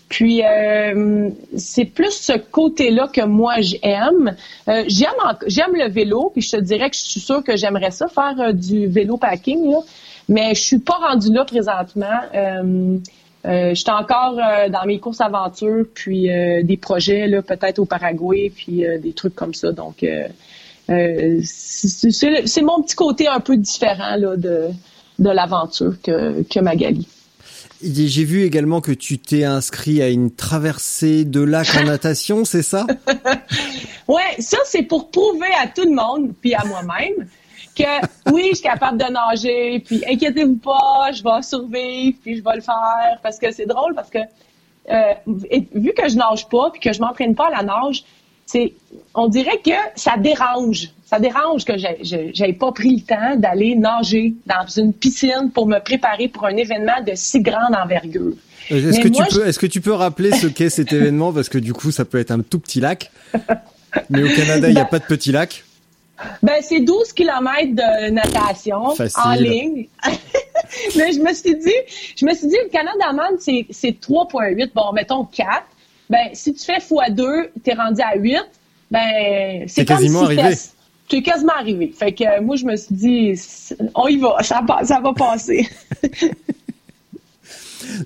[0.08, 4.34] Puis euh, c'est plus ce côté-là que moi j'aime.
[4.68, 8.08] Euh, j'aime le vélo, puis je te dirais que je suis sûre que j'aimerais ça
[8.08, 9.78] faire du vélo packing, là.
[10.28, 12.18] mais je suis pas rendue là présentement.
[13.46, 17.86] Euh, J'étais encore euh, dans mes courses aventure, puis euh, des projets là, peut-être au
[17.86, 19.72] Paraguay, puis des trucs comme ça.
[19.72, 20.04] Donc
[20.88, 24.68] c'est mon petit côté un peu différent là, de,
[25.18, 27.06] de l'aventure que, que Magali.
[27.82, 32.62] J'ai vu également que tu t'es inscrit à une traversée de lac en natation, c'est
[32.62, 32.86] ça?
[34.08, 37.28] Ouais, ça c'est pour prouver à tout le monde puis à moi-même
[37.82, 42.42] que oui, je suis capable de nager, puis inquiétez-vous pas, je vais survivre, puis je
[42.42, 44.18] vais le faire parce que c'est drôle parce que
[44.90, 45.12] euh,
[45.50, 48.02] et- vu que je nage pas puis que je m'entraîne pas à la nage,
[48.46, 48.72] c'est
[49.14, 54.34] on dirait que ça dérange, ça dérange que j'ai- pas pris le temps d'aller nager
[54.46, 58.32] dans une piscine pour me préparer pour un événement de si grande envergure.
[58.72, 61.32] Euh, Est-ce que, moi, tu peux, est-ce que tu peux rappeler ce qu'est cet événement?
[61.32, 63.10] Parce que du coup, ça peut être un tout petit lac.
[64.08, 65.64] Mais au Canada, il n'y a pas de petit lac.
[66.42, 69.20] Ben, c'est 12 kilomètres de natation Facile.
[69.24, 69.86] en ligne.
[70.96, 71.72] Mais je me suis dit,
[72.16, 74.70] je me suis dit, le Canada Man, c'est, c'est 3.8.
[74.74, 75.48] Bon, mettons 4.
[76.08, 78.36] Ben, si tu fais x2, t'es rendu à 8.
[78.90, 80.56] Ben, c'est comme quasiment si arrivé.
[81.08, 81.94] t'es- quasiment arrivé.
[81.96, 83.40] Fait que euh, moi, je me suis dit,
[83.94, 85.68] on y va, ça, ça va passer.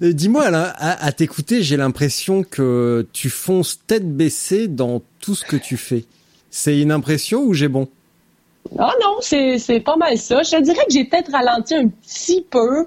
[0.03, 5.35] Euh, Dis-moi, Alain, à, à t'écouter, j'ai l'impression que tu fonces tête baissée dans tout
[5.35, 6.05] ce que tu fais.
[6.51, 7.89] C'est une impression ou j'ai bon?
[8.79, 10.43] Ah non, c'est, pas mal ça.
[10.43, 12.87] Je te dirais que j'ai peut-être ralenti un petit peu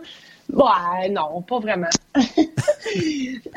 [0.54, 1.90] Ouais, non, pas vraiment.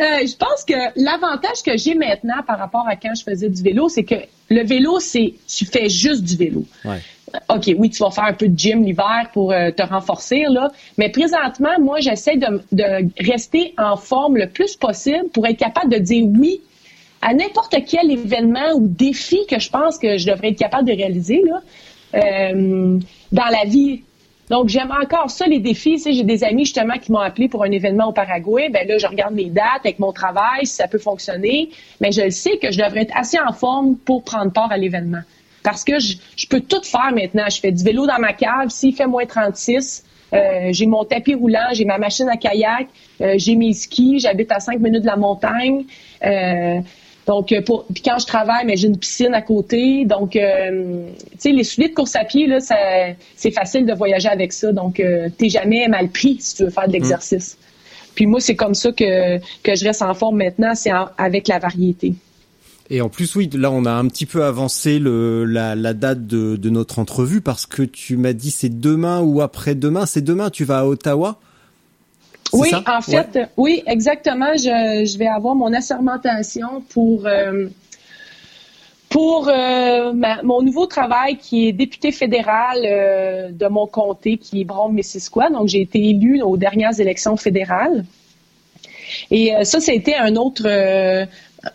[0.01, 3.63] Euh, je pense que l'avantage que j'ai maintenant par rapport à quand je faisais du
[3.63, 4.17] vélo, c'est que
[4.49, 6.65] le vélo, c'est tu fais juste du vélo.
[6.85, 6.99] Ouais.
[7.49, 10.71] OK, oui, tu vas faire un peu de gym l'hiver pour euh, te renforcer, là.
[10.99, 15.93] Mais présentement, moi, j'essaie de, de rester en forme le plus possible pour être capable
[15.93, 16.61] de dire oui
[17.23, 20.95] à n'importe quel événement ou défi que je pense que je devrais être capable de
[20.95, 21.61] réaliser, là,
[22.15, 22.99] euh,
[23.33, 24.03] dans la vie.
[24.51, 26.03] Donc, j'aime encore ça, les défis.
[26.05, 28.69] J'ai des amis, justement, qui m'ont appelé pour un événement au Paraguay.
[28.69, 31.71] Ben là, je regarde mes dates avec mon travail, si ça peut fonctionner.
[32.01, 35.23] Mais je sais que je devrais être assez en forme pour prendre part à l'événement.
[35.63, 36.17] Parce que je,
[36.49, 37.45] peux tout faire maintenant.
[37.49, 38.71] Je fais du vélo dans ma cave.
[38.71, 42.89] S'il fait moins 36, euh, j'ai mon tapis roulant, j'ai ma machine à kayak,
[43.21, 45.85] euh, j'ai mes skis, j'habite à 5 minutes de la montagne.
[47.27, 50.05] Donc, euh, pour, puis quand je travaille, mais j'ai une piscine à côté.
[50.05, 52.59] Donc, euh, tu sais, les souliers de course à pied, là,
[53.37, 54.73] c'est facile de voyager avec ça.
[54.73, 57.57] Donc, euh, t'es jamais mal pris si tu veux faire de l'exercice.
[58.15, 61.59] Puis moi, c'est comme ça que, que je reste en forme maintenant, c'est avec la
[61.59, 62.15] variété.
[62.93, 66.57] Et en plus, oui, là, on a un petit peu avancé le, la, date de,
[66.57, 70.07] de notre entrevue parce que tu m'as dit c'est demain ou après-demain.
[70.07, 71.39] C'est demain, tu vas à Ottawa?
[72.53, 72.83] Oui, ça?
[72.87, 73.49] en fait, Ouais.
[73.57, 74.53] oui, exactement.
[74.57, 77.69] Je, je vais avoir mon assermentation pour euh,
[79.09, 84.61] pour euh, ma- mon nouveau travail qui est député fédéral euh, de mon comté, qui
[84.61, 85.51] est Brome-Missisquoi.
[85.51, 88.05] Donc, j'ai été élue aux dernières élections fédérales.
[89.33, 90.65] Et euh, ça, c'était un autre,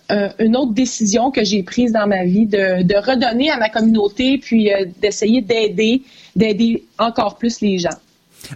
[0.10, 3.70] un- une autre décision que j'ai prise dans ma vie de, de redonner à ma
[3.70, 4.70] communauté, puis
[5.02, 6.04] d'essayer d'aider,
[6.38, 7.90] d'aider encore plus les gens.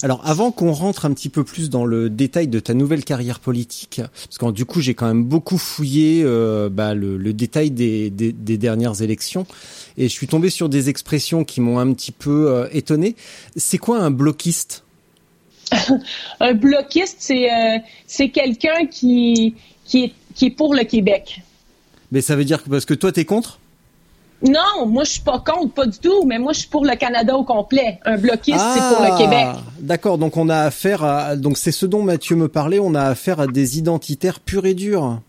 [0.03, 3.39] Alors, avant qu'on rentre un petit peu plus dans le détail de ta nouvelle carrière
[3.39, 7.71] politique, parce que du coup, j'ai quand même beaucoup fouillé euh, bah, le, le détail
[7.71, 9.45] des, des, des dernières élections,
[9.97, 13.15] et je suis tombé sur des expressions qui m'ont un petit peu euh, étonné.
[13.55, 14.83] C'est quoi un bloquiste?
[16.39, 17.77] Un bloquiste, c'est euh,
[18.07, 19.53] c'est quelqu'un qui,
[19.85, 21.41] qui, est, qui est pour le Québec.
[22.11, 23.59] Mais ça veut dire que parce que toi, t'es contre?
[24.41, 26.95] Non, moi, je suis pas contre, pas du tout, mais moi, je suis pour le
[26.95, 27.99] Canada au complet.
[28.05, 29.45] Un bloquiste, c'est pour le Québec.
[29.45, 32.95] Ah, D'accord, donc on a affaire à donc c'est ce dont Mathieu me parlait, on
[32.95, 35.19] a affaire à des identitaires purs et durs.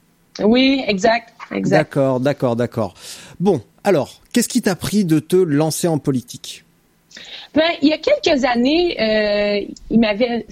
[0.43, 1.79] Oui, exact, exact.
[1.95, 2.95] D'accord, d'accord, d'accord.
[3.41, 6.65] Bon, alors, qu'est-ce qui t'a pris de te lancer en politique?
[7.55, 10.47] Ben, il y a quelques années, euh, il m'avait,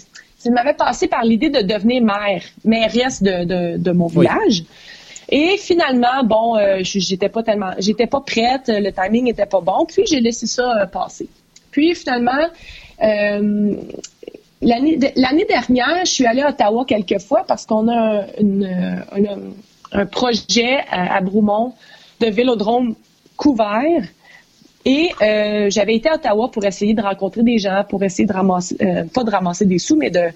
[0.45, 4.27] il m'avait passé par l'idée de devenir maire, mairesse de, de, de mon Oui.
[4.27, 4.65] village.
[5.31, 9.85] Et finalement, bon, euh, j'étais pas tellement, j'étais pas prête, le timing était pas bon,
[9.87, 11.29] puis j'ai laissé ça euh, passer.
[11.71, 12.49] Puis finalement,
[13.03, 13.75] euh,
[14.63, 18.25] l'année de- l'année dernière, je suis allée à Ottawa quelques fois parce qu'on a
[19.93, 21.75] un, projet à, à Bromont
[22.21, 22.95] de vélodrome
[23.37, 24.03] couvert.
[24.85, 25.11] Et
[25.69, 28.77] j'avais été à Ottawa pour essayer de rencontrer des gens, pour essayer de ramasser,
[29.13, 30.31] pas de ramasser des sous, mais de,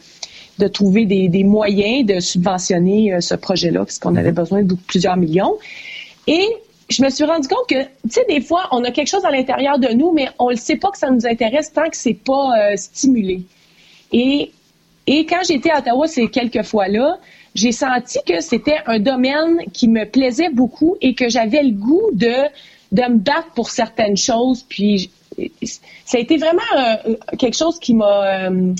[0.59, 4.75] de trouver des, des moyens de subventionner euh, ce projet-là, parce qu'on avait besoin de
[4.87, 5.57] plusieurs millions.
[6.27, 6.47] Et
[6.91, 9.31] je me suis rendu compte que, tu sais, des fois, on a quelque chose à
[9.31, 12.15] l'intérieur de nous, mais on ne sait pas que ça nous intéresse tant que c'est
[12.15, 13.45] pas euh, stimulé.
[14.13, 14.53] Et,
[15.07, 17.19] et quand j'étais à Ottawa ces quelques fois-là,
[17.55, 22.11] j'ai senti que c'était un domaine qui me plaisait beaucoup et que j'avais le goût
[22.13, 22.35] de,
[22.93, 24.65] de me battre pour certaines choses.
[24.69, 25.11] Puis
[26.05, 28.49] ça a été vraiment euh, quelque chose qui m'a...
[28.49, 28.75] euh,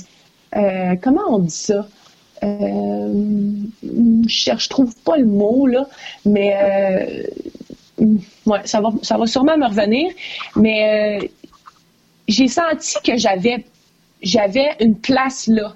[0.55, 1.87] euh, comment on dit ça?
[2.43, 3.13] Euh,
[4.25, 5.87] je cherche, je trouve pas le mot, là,
[6.25, 7.23] mais euh,
[8.65, 10.11] ça va, ça va sûrement me revenir.
[10.55, 11.31] Mais
[12.27, 13.65] j'ai senti que j'avais
[14.21, 15.75] j'avais une place là,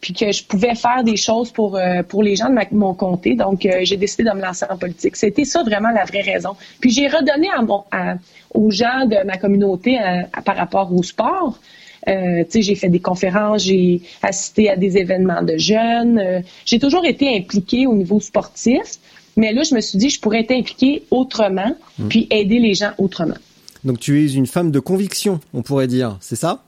[0.00, 3.34] puis que je pouvais faire des choses pour pour les gens de mon comté.
[3.34, 5.16] Donc j'ai décidé de me lancer en politique.
[5.16, 6.56] C'était ça vraiment la vraie raison.
[6.80, 8.14] Puis j'ai redonné à mon à-
[8.54, 9.98] aux gens de ma communauté
[10.44, 11.58] par rapport au sport.
[12.06, 16.18] Euh, j'ai fait des conférences, j'ai assisté à des événements de jeunes.
[16.18, 18.98] euh, j'ai toujours été impliquée au niveau sportif,
[19.36, 21.74] mais là je me suis dit je pourrais être impliquée autrement,
[22.08, 23.36] puis aider les gens autrement.
[23.84, 26.62] Donc tu es une femme de conviction, on pourrait dire, c'est ça?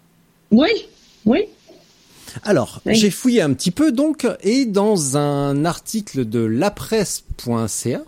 [0.51, 0.69] Oui,
[1.27, 1.41] oui.
[2.45, 2.95] Alors, Oui.
[2.95, 8.03] j'ai fouillé un petit peu donc, et dans un article de lapresse.ca,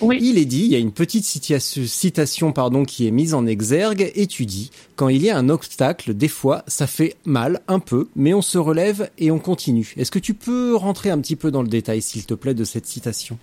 [0.00, 0.18] Oui.
[0.20, 4.12] il est dit, il y a une petite citation pardon qui est mise en exergue,
[4.14, 7.80] et tu dis, quand il y a un obstacle, des fois, ça fait mal, un
[7.80, 9.94] peu, mais on se relève et on continue.
[9.96, 12.64] Est-ce que tu peux rentrer un petit peu dans le détail, s'il te plaît, de
[12.64, 13.38] cette citation?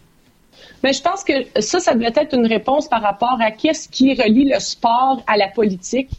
[0.83, 4.13] Mais je pense que ça, ça devrait être une réponse par rapport à qu'est-ce qui
[4.13, 6.09] relie le sport à la politique.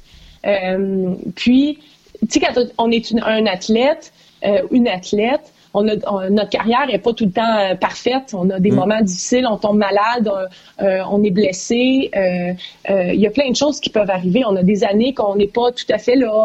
[0.47, 1.79] Euh, puis,
[2.21, 4.13] tu sais, quand on est une- un athlète,
[4.45, 8.29] euh, une athlète, on a, notre carrière est pas tout le temps euh, parfaite.
[8.43, 8.75] On a des Mm.
[8.81, 12.11] moments difficiles, on tombe malade, on, euh, on est blessé.
[12.17, 12.53] euh,
[12.91, 14.41] euh, Il y a plein de choses qui peuvent arriver.
[14.51, 16.37] On a des années qu'on n'est pas tout à fait là.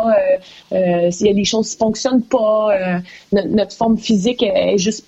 [1.11, 2.57] S'il y a des choses qui fonctionnent pas,
[3.35, 5.05] no- notre forme physique est juste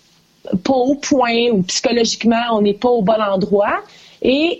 [0.67, 3.78] pas au point ou psychologiquement on n'est pas au bon endroit.
[4.21, 4.59] Et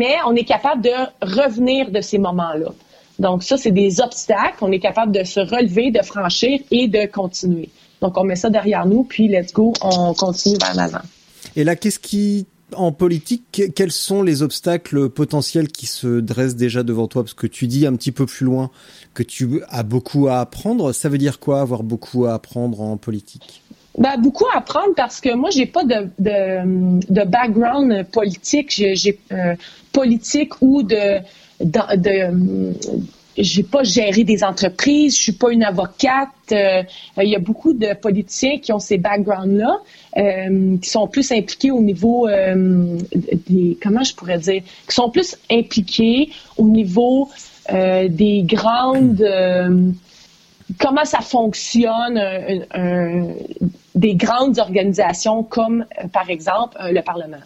[0.00, 2.70] mais on est capable de revenir de ces moments-là.
[3.18, 4.58] Donc ça, c'est des obstacles.
[4.60, 7.68] On est capable de se relever, de franchir et de continuer.
[8.00, 11.00] Donc on met ça derrière nous, puis let's go, on continue vers l'avant.
[11.56, 16.56] Et là, qu'est-ce qui, en politique, que- quels sont les obstacles potentiels qui se dressent
[16.56, 17.22] déjà devant toi?
[17.24, 18.70] Parce que tu dis un petit peu plus loin
[19.14, 20.92] que tu as beaucoup à apprendre.
[20.92, 23.62] Ça veut dire quoi, avoir beaucoup à apprendre en politique?
[23.96, 28.70] Ben, beaucoup à apprendre parce que moi, j'ai pas de, de, de background politique.
[28.70, 29.56] J'ai, j'ai, euh,
[29.92, 31.18] politique ou de,
[31.60, 32.74] de, de-
[33.38, 35.16] j'ai pas géré des entreprises.
[35.16, 36.28] Je suis pas une avocate.
[36.52, 36.82] Euh,
[37.18, 39.78] Il y a beaucoup de politiciens qui ont ces backgrounds-là,
[40.16, 42.98] euh, qui sont plus impliqués au niveau euh,
[43.48, 47.28] des, comment je pourrais dire, qui sont plus impliqués au niveau
[47.70, 49.22] des grandes
[50.78, 52.18] comment ça fonctionne,
[53.94, 57.44] des grandes organisations comme, par exemple, le Parlement.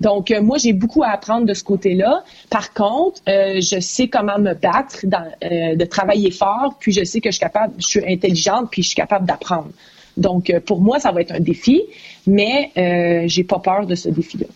[0.00, 2.22] Donc, euh, moi, j'ai beaucoup à apprendre de ce côté-là.
[2.50, 7.04] Par contre, euh, je sais comment me battre, dans, euh, de travailler fort, puis je
[7.04, 9.70] sais que je suis capable, je suis intelligente, puis je suis capable d'apprendre.
[10.16, 11.82] Donc, pour moi, ça va être un défi,
[12.26, 14.46] mais euh, j'ai pas peur de ce défi-là.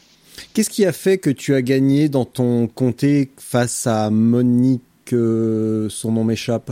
[0.55, 6.13] Qu'est-ce qui a fait que tu as gagné dans ton comté face à Monique, son
[6.13, 6.71] nom m'échappe?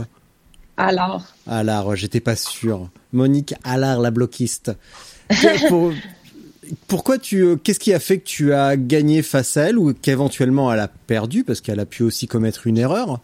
[0.77, 2.89] Alors, Allard, j'étais pas sûr.
[3.11, 4.71] Monique Allard, la bloquiste.
[5.67, 5.91] Pour-
[6.87, 9.93] pourquoi tu, euh, qu'est-ce qui a fait que tu as gagné face à elle ou
[9.93, 13.19] qu'éventuellement elle a perdu parce qu'elle a pu aussi commettre une erreur?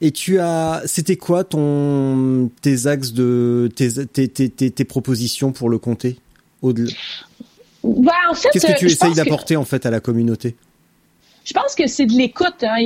[0.00, 5.68] Et tu as, c'était quoi ton, tes axes de, tes, tes, tes, tes, propositions pour
[5.68, 6.16] le comté?
[6.62, 6.92] Au-delà-
[7.84, 10.56] en fait, Qu'est-ce que euh, tu essayes que- d'apporter en fait à la communauté?
[11.44, 12.62] Je pense que c'est de l'écoute.
[12.62, 12.76] Hein.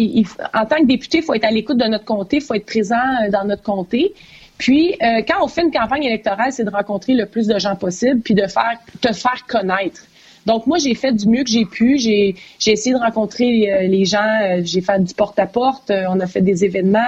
[0.55, 2.65] En tant que député, il faut être à l'écoute de notre comté, il faut être
[2.65, 4.15] présent euh, dans notre comté.
[4.59, 7.77] Puis, euh, quand on fait une campagne électorale, c'est de rencontrer le plus de gens
[7.77, 10.03] possible, puis de faire te faire connaître.
[10.47, 11.99] Donc, moi, j'ai fait du mieux que j'ai pu.
[11.99, 14.23] J'ai j'ai essayé de rencontrer euh, les gens.
[14.43, 15.91] euh, j'ai fait du porte-à-porte.
[15.91, 17.01] euh, on a fait des événements.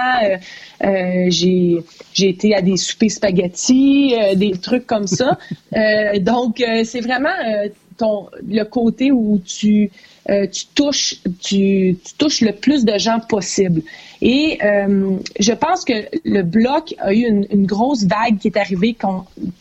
[0.83, 1.77] euh, j'ai
[2.13, 5.37] j'ai été à des soupers spaghetti, euh, des trucs comme ça.
[5.75, 9.91] Euh, donc, euh, c'est vraiment euh, ton le côté où tu
[10.29, 13.81] euh, tu touches le plus de gens possible.
[14.21, 15.93] Et euh, je pense que
[16.25, 18.95] le bloc a eu une, grosse vague qui est arrivée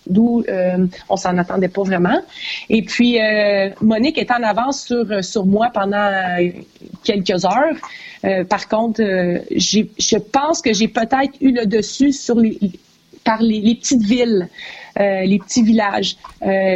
[0.07, 2.21] d'où euh, on s'en attendait pas vraiment.
[2.69, 6.11] Et puis euh, Monique est en avance sur moi pendant
[7.05, 8.47] quelques heures.
[8.49, 12.37] Par contre, je pense que j'ai peut-être eu le dessus sur
[13.25, 14.49] par les, petites villes,
[14.97, 16.17] les petits villages,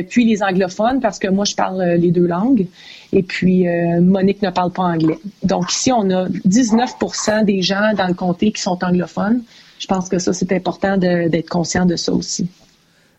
[0.09, 2.67] puis les anglophones, parce que moi, je parle les deux langues.
[3.13, 5.19] Et puis, euh, Monique ne parle pas anglais.
[5.43, 9.43] Donc, ici, on a 19% des gens dans le comté qui sont anglophones.
[9.79, 12.49] Je pense que ça, c'est important d'être conscient de ça aussi.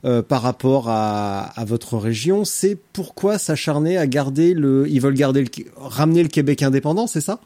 [0.05, 5.13] euh, par rapport à, à votre région C'est pourquoi s'acharner à garder le, ils veulent
[5.13, 7.39] garder le, ramener le Québec indépendant, c'est ça?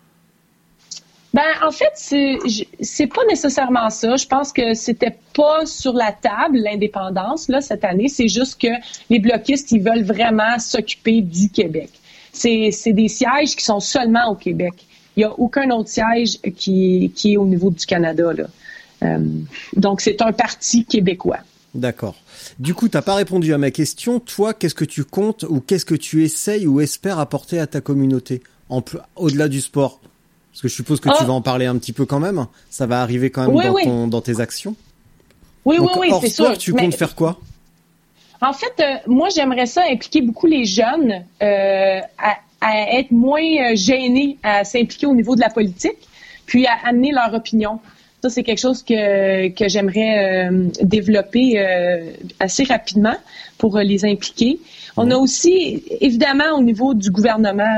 [1.33, 4.15] Ben, en fait, c'est pas nécessairement ça.
[4.15, 8.07] Je pense que c'était pas sur la table l'indépendance là cette année.
[8.07, 8.69] C'est juste que
[9.09, 11.89] les bloquistes ils veulent vraiment s'occuper du Québec.
[12.37, 14.73] C'est des sièges qui sont seulement au Québec.
[15.15, 18.43] Il y a aucun autre siège qui qui est au niveau du Canada là.
[19.03, 19.19] Euh,
[19.75, 21.39] donc c'est un parti québécois.
[21.75, 22.15] D'accord.
[22.59, 24.19] Du coup, t'as pas répondu à ma question.
[24.19, 27.81] Toi, qu'est-ce que tu comptes ou qu'est-ce que tu essayes ou espères apporter à ta
[27.81, 28.41] communauté?
[29.15, 29.99] Au-delà du sport
[30.51, 31.23] Parce que je suppose que tu Ah.
[31.25, 32.45] vas en parler un petit peu quand même.
[32.69, 33.83] Ça va arriver quand même Oui, dans, oui.
[33.83, 34.75] ton, dans tes actions.
[35.65, 36.57] Oui, Donc, oui, oui, c'est sûr.
[36.57, 37.39] tu Mais- comptes faire quoi?
[38.39, 43.41] En fait, euh, moi, j'aimerais ça impliquer beaucoup les jeunes euh, à, à être moins
[43.41, 45.97] euh, gênés à s'impliquer au niveau de la politique,
[46.45, 47.79] puis à amener leur opinion.
[48.21, 51.59] Ça, c'est quelque chose que, que j'aimerais euh, développer
[52.39, 53.15] assez rapidement
[53.57, 54.59] pour les impliquer.
[54.97, 57.77] On a aussi, évidemment, au niveau du gouvernement,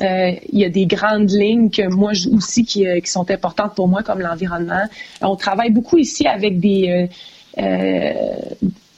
[0.00, 3.88] euh, il y a des grandes lignes que moi aussi qui, qui sont importantes pour
[3.88, 4.84] moi, comme l'environnement.
[5.22, 7.08] On travaille beaucoup ici avec des...
[7.58, 8.12] euh,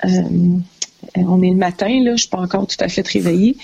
[0.05, 3.57] on est le matin, là, je suis pas encore tout à fait réveillée,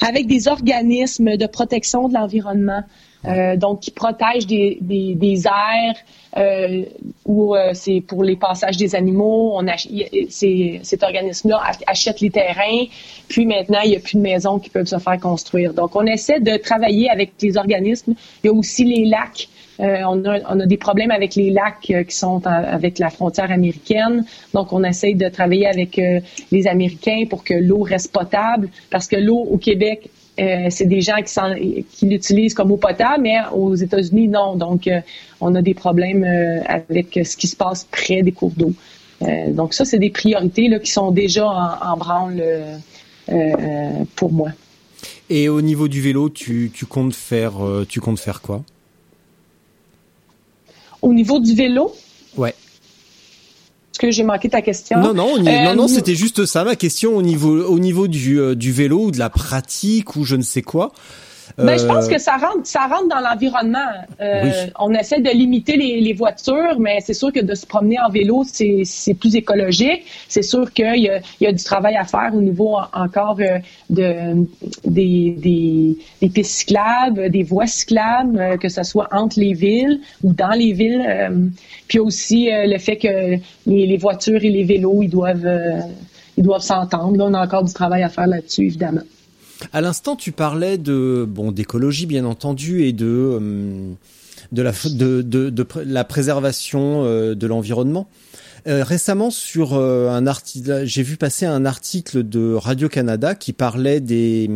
[0.00, 2.82] avec des organismes de protection de l'environnement,
[3.26, 5.96] euh, donc qui protègent des, des, des aires,
[6.36, 6.84] euh,
[7.24, 9.52] où euh, c'est pour les passages des animaux.
[9.54, 9.88] On ach-
[10.30, 12.84] cet organisme-là ach- achète les terrains,
[13.28, 15.72] puis maintenant il n'y a plus de maisons qui peuvent se faire construire.
[15.72, 18.14] Donc on essaie de travailler avec les organismes.
[18.42, 19.48] Il y a aussi les lacs
[19.80, 20.24] Euh, on,
[20.60, 24.24] a, des problèmes avec les lacs euh, qui sont avec la frontière américaine.
[24.52, 26.20] Donc, on essaye de travailler avec euh,
[26.52, 31.18] les Américains pour que l'eau reste potable parce que l'eau au Québec, c'est des gens
[31.22, 34.56] qui, l'utilisent comme eau potable, mais aux États-Unis, non.
[34.56, 34.90] Donc,
[35.40, 36.24] on a des problèmes
[36.66, 38.72] avec ce qui se passe près des cours d'eau.
[39.50, 42.42] donc, ça, c'est des priorités là, qui sont déjà en, branle
[44.16, 44.48] pour moi.
[45.30, 47.52] Et au niveau du vélo, tu comptes faire,
[47.88, 48.64] tu comptes faire quoi?
[51.04, 51.94] Au niveau du vélo?
[52.36, 52.50] Ouais.
[52.50, 54.98] Est-ce que j'ai manqué ta question?
[54.98, 58.40] Non, non, non, non, euh, c'était juste ça, ma question au niveau, au niveau du,
[58.40, 60.92] euh, du vélo ou de la pratique ou je ne sais quoi.
[61.56, 63.78] Ben, je pense euh, que ça rentre, ça rentre dans l'environnement.
[64.20, 67.96] Euh, On essaie de limiter les, les voitures, mais c'est sûr que de se promener
[68.00, 70.02] en vélo, c'est plus écologique.
[70.28, 73.38] C'est sûr qu'il y a, il y a du travail à faire au niveau encore
[73.40, 74.46] euh, de,
[74.84, 80.32] des, des, des pistes cyclables, des voies cyclables, que ce soit entre les villes ou
[80.32, 81.06] dans les villes.
[81.86, 83.36] puis aussi le fait que
[83.66, 85.48] les, les, voitures et les vélos, ils doivent,
[86.36, 87.16] ils doivent s'entendre.
[87.16, 89.02] Là, on a encore du travail à faire là-dessus, évidemment.
[89.72, 93.92] À l'instant, tu parlais de bon d'écologie bien entendu et de euh,
[94.52, 98.08] de la de, de, de, la préservation euh, de l'environnement.
[98.66, 104.00] Euh, récemment, sur un article, j'ai vu passer un article de Radio Canada qui parlait
[104.00, 104.48] des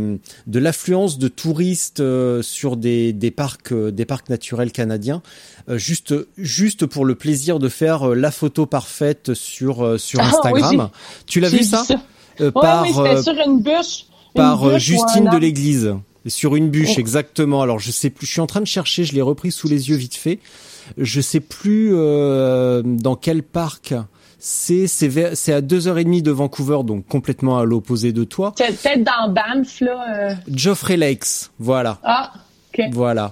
[0.46, 2.02] de l'affluence de touristes
[2.40, 5.20] sur des, des parcs des parcs naturels canadiens,
[5.68, 10.88] juste juste pour le plaisir de faire la photo parfaite sur sur ah Instagram.
[11.26, 11.84] tu l'as vu ça,
[12.54, 14.06] par, oui, c'était sur une bûche
[14.38, 15.94] par euh, Justine de l'Église
[16.26, 17.00] sur une bûche oh.
[17.00, 17.62] exactement.
[17.62, 19.90] Alors je sais plus, je suis en train de chercher, je l'ai repris sous les
[19.90, 20.38] yeux vite fait.
[20.96, 23.94] Je sais plus euh, dans quel parc.
[24.40, 28.54] C'est c'est à deux heures et demie de Vancouver, donc complètement à l'opposé de toi.
[28.56, 30.30] C'est peut-être dans Banff là.
[30.30, 30.34] Euh.
[30.48, 31.98] Geoffrey Lakes, voilà.
[32.04, 32.32] Ah.
[32.92, 33.30] Voilà.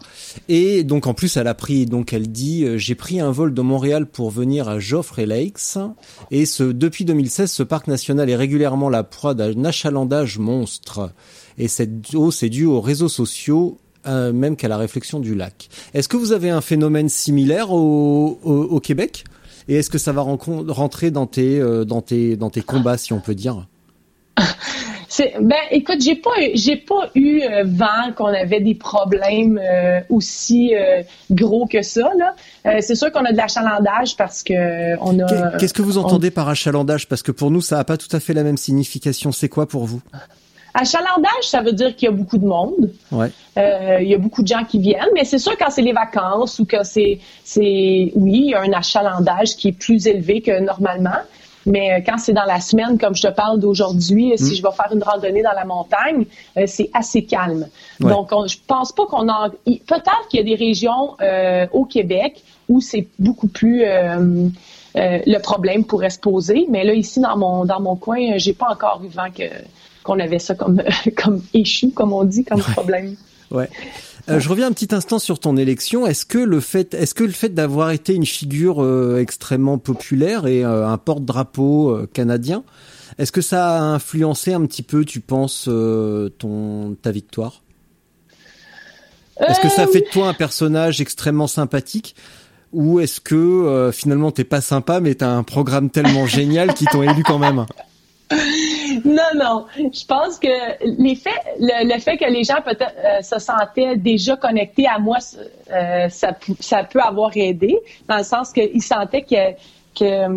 [0.48, 3.54] Et donc en plus elle a pris donc elle dit euh, j'ai pris un vol
[3.54, 5.78] de Montréal pour venir à Joffre Lakes.
[6.30, 11.12] Et ce depuis 2016 ce parc national est régulièrement la proie d'un achalandage monstre.
[11.58, 15.68] Et cette hausse est due aux réseaux sociaux euh, même qu'à la réflexion du lac.
[15.92, 19.24] Est-ce que vous avez un phénomène similaire au, au, Québec?
[19.66, 23.12] Et est-ce que ça va rentrer dans tes euh, dans tes dans tes combats si
[23.12, 23.66] on peut dire?
[25.40, 30.74] ben, écoute, j'ai pas, j'ai pas eu euh, vent qu'on avait des problèmes euh, aussi
[30.74, 32.10] euh, gros que ça.
[32.18, 32.80] Là.
[32.80, 35.56] c'est sûr qu'on a de l'achalandage parce que on a.
[35.58, 37.08] Qu'est-ce que vous entendez par achalandage?
[37.08, 39.32] Parce que pour nous, ça a pas tout à fait la même signification.
[39.32, 40.00] C'est quoi pour vous?
[40.74, 42.90] Achalandage, ça veut dire qu'il y a beaucoup de monde.
[43.10, 43.30] Ouais.
[43.56, 46.58] il y a beaucoup de gens qui viennent, mais c'est sûr quand c'est les vacances
[46.58, 50.60] ou que c'est, c'est, oui, il y a un achalandage qui est plus élevé que
[50.60, 51.22] normalement.
[51.66, 54.54] Mais euh, quand c'est dans la semaine, comme je te parle d'aujourd'hui, si mm.
[54.54, 56.24] je vais faire une randonnée dans la montagne,
[56.56, 57.66] euh, c'est assez calme.
[58.00, 59.50] Donc, je pense pas qu'on a...
[59.64, 63.84] Peut-être qu'il y a des régions euh, au Québec où c'est beaucoup plus...
[64.94, 68.68] le problème pourrait se poser, mais là ici dans mon dans mon coin, j'ai pas
[68.70, 69.44] encore eu vent que
[70.02, 70.82] qu'on avait ça comme
[71.22, 73.14] comme échu, comme on dit, comme problème.
[73.50, 73.68] Ouais.
[74.28, 76.06] Euh, je reviens un petit instant sur ton élection.
[76.06, 80.46] Est-ce que le fait, est-ce que le fait d'avoir été une figure euh, extrêmement populaire
[80.46, 82.64] et euh, un porte-drapeau canadien,
[83.18, 85.68] est-ce que ça a influencé un petit peu, tu penses,
[86.38, 87.62] ton ta victoire?
[89.40, 92.16] Est-ce que ça fait de toi un personnage extrêmement sympathique?
[92.72, 97.02] Ou est-ce que finalement t'es pas sympa mais t'as un programme tellement génial qu'ils t'ont
[97.02, 97.64] élu quand même?
[99.04, 99.66] non, non.
[99.76, 100.48] Je pense que
[100.80, 101.18] les
[101.58, 105.18] le, fait que les gens peut-être euh, se sentaient déjà connectés à moi,
[105.72, 107.78] euh, ça, ça peut avoir aidé,
[108.08, 109.56] dans le sens qu'ils sentaient que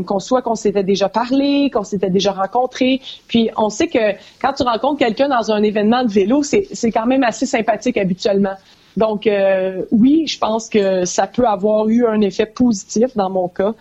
[0.06, 3.02] qu'on soit qu'on s'était déjà parlé, qu'on s'était déjà rencontré.
[3.28, 7.06] Puis on sait que quand tu rencontres quelqu'un dans un événement de vélo, c'est quand
[7.06, 8.54] même assez sympathique habituellement.
[8.96, 13.50] Donc euh, oui, je pense que ça peut avoir eu un effet positif dans mon
[13.50, 13.74] cas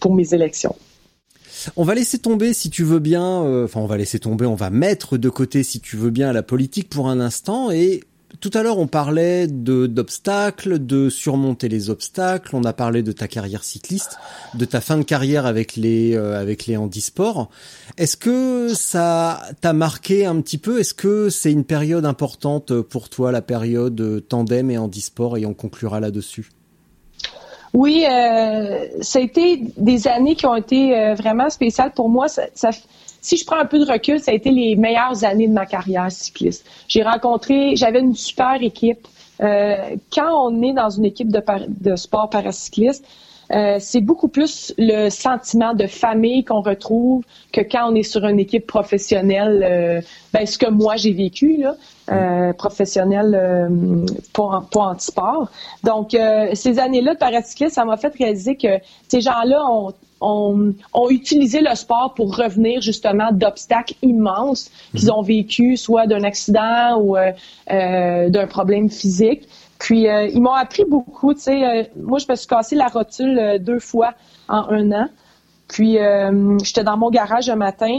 [0.00, 0.74] pour mes élections.
[1.76, 4.54] On va laisser tomber, si tu veux bien, euh, enfin on va laisser tomber, on
[4.54, 8.02] va mettre de côté, si tu veux bien, la politique pour un instant et
[8.40, 12.54] tout à l'heure, on parlait de d'obstacles, de surmonter les obstacles.
[12.54, 14.18] On a parlé de ta carrière cycliste,
[14.54, 17.48] de ta fin de carrière avec les euh, avec les handisports.
[17.96, 20.80] Est-ce que ça t'a marqué un petit peu?
[20.80, 25.38] Est-ce que c'est une période importante pour toi, la période tandem et handisport?
[25.38, 26.50] Et on conclura là-dessus.
[27.76, 32.24] Oui, euh, ça a été des années qui ont été euh, vraiment spéciales pour moi.
[32.26, 35.66] Si je prends un peu de recul, ça a été les meilleures années de ma
[35.66, 36.64] carrière cycliste.
[36.88, 39.06] J'ai rencontré, j'avais une super équipe.
[39.42, 39.76] Euh,
[40.10, 43.04] quand on est dans une équipe de, de sport paracycliste,
[43.78, 48.40] c'est beaucoup plus le sentiment de famille qu'on retrouve que quand on est sur une
[48.40, 49.62] équipe professionnelle.
[49.62, 50.00] Euh,
[50.32, 51.76] ben, ce que moi j'ai vécu là,
[52.10, 55.50] euh, professionnel euh, pour, pour anti-sport.
[55.84, 56.16] Donc
[56.54, 58.78] ces années-là de paracyclisme, ça m'a fait réaliser que
[59.08, 65.22] ces gens-là ont, ont, ont, utilisé le sport pour revenir justement d'obstacles immenses qu'ils ont
[65.22, 67.16] vécu, soit d'un accident ou
[67.68, 69.48] d'un problème physique.
[69.78, 71.34] Puis euh, ils m'ont appris beaucoup.
[71.34, 74.14] Tu sais, euh, moi je me suis cassé la rotule euh, deux fois
[74.48, 75.08] en un an.
[75.68, 75.98] Puis
[76.62, 77.98] j'étais dans mon garage un matin,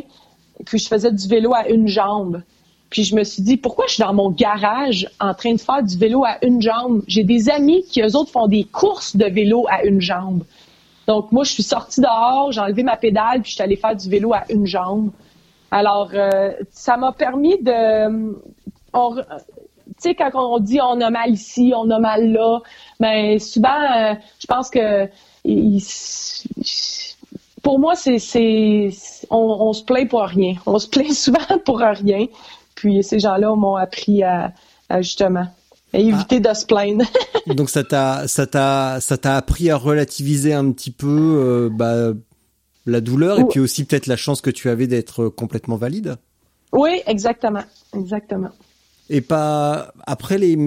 [0.65, 2.41] puis je faisais du vélo à une jambe.
[2.89, 5.83] Puis je me suis dit pourquoi je suis dans mon garage en train de faire
[5.83, 7.03] du vélo à une jambe?
[7.07, 10.43] J'ai des amis qui eux autres font des courses de vélo à une jambe.
[11.07, 13.95] Donc moi je suis sortie dehors, j'ai enlevé ma pédale, puis je suis allée faire
[13.95, 15.11] du vélo à une jambe.
[15.71, 16.11] Alors
[16.71, 18.33] ça m'a permis de
[19.87, 22.59] tu sais, quand on dit on a mal ici, on a mal là,
[22.99, 25.09] mais souvent, euh, je pense que
[27.63, 28.89] pour moi, c'est, c'est
[29.29, 30.55] on, se plaint pour rien.
[30.65, 32.27] On se plaint souvent pour rien.
[32.77, 34.53] Puis ces gens-là m'ont appris à,
[35.01, 35.47] justement
[35.93, 37.05] éviter de se plaindre.
[37.47, 42.13] Donc ça t'a ça t'a ça t'a appris à relativiser un petit peu euh, bah,
[42.85, 46.15] la douleur et puis aussi peut-être la chance que tu avais d'être complètement valide.
[46.73, 47.63] Oui, exactement,
[47.93, 48.51] exactement
[49.09, 50.57] et pas après les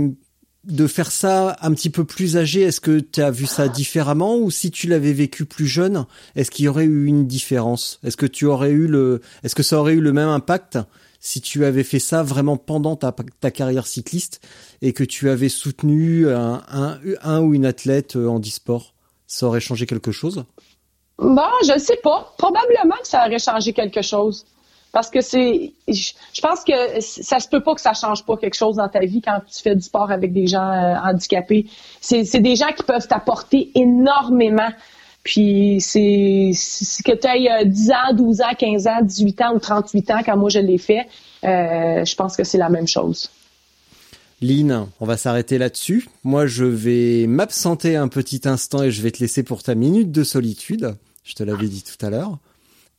[0.64, 4.36] de faire ça un petit peu plus âgé, est-ce que tu as vu ça différemment
[4.36, 6.04] ou si tu l'avais vécu plus jeune,
[6.36, 7.98] est-ce qu'il y aurait eu une différence?
[8.04, 10.78] Est-ce que tu aurais eu le est-ce que ça aurait eu le même impact?
[11.20, 13.12] Si tu avais fait ça vraiment pendant ta,
[13.50, 14.40] carrière cycliste
[14.82, 16.62] et que tu avais soutenu un,
[17.22, 18.94] un, ou une athlète en e-sport
[19.26, 20.44] Ça aurait changé quelque chose?
[21.18, 22.32] Bon, je sais pas.
[22.38, 24.46] Probablement que ça aurait changé quelque chose.
[24.92, 28.56] Parce que c'est, je pense que ça se peut pas que ça change pas quelque
[28.56, 31.66] chose dans ta vie quand tu fais du sport avec des gens euh, handicapés.
[32.00, 34.70] C'est, des gens qui peuvent t'apporter énormément.
[35.22, 36.52] Puis c'est,
[37.04, 40.36] que tu aies 10 ans, 12 ans, 15 ans, 18 ans ou 38 ans, quand
[40.36, 41.06] moi je l'ai fait,
[41.44, 43.30] euh, je pense que c'est la même chose.
[44.40, 46.08] Lynn, on va s'arrêter là-dessus.
[46.24, 50.10] Moi, je vais m'absenter un petit instant et je vais te laisser pour ta minute
[50.10, 50.96] de solitude.
[51.24, 52.38] Je te l'avais dit tout à l'heure.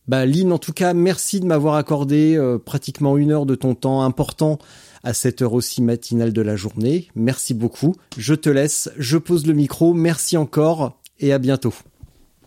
[0.07, 3.75] Bah Lynn, en tout cas, merci de m'avoir accordé euh, pratiquement une heure de ton
[3.75, 4.59] temps important
[5.03, 7.07] à cette heure aussi matinale de la journée.
[7.15, 7.95] Merci beaucoup.
[8.17, 9.93] Je te laisse, je pose le micro.
[9.93, 11.73] Merci encore et à bientôt.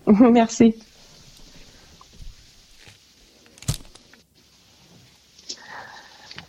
[0.33, 0.75] Merci.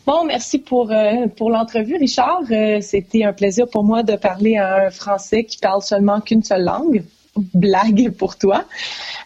[0.05, 2.43] Bon, merci pour, euh, pour l'entrevue, Richard.
[2.51, 6.43] Euh, c'était un plaisir pour moi de parler à un Français qui parle seulement qu'une
[6.43, 7.03] seule langue
[7.55, 8.65] blague pour toi.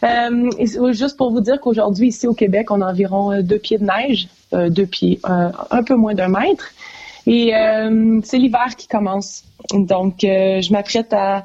[0.02, 0.50] Euh,
[0.92, 4.28] juste pour vous dire qu'aujourd'hui, ici au Québec, on a environ deux pieds de neige,
[4.52, 6.72] deux pieds, un peu moins d'un mètre.
[7.26, 7.52] Et
[8.24, 9.44] c'est l'hiver qui commence.
[9.72, 11.44] Donc, je m'apprête à,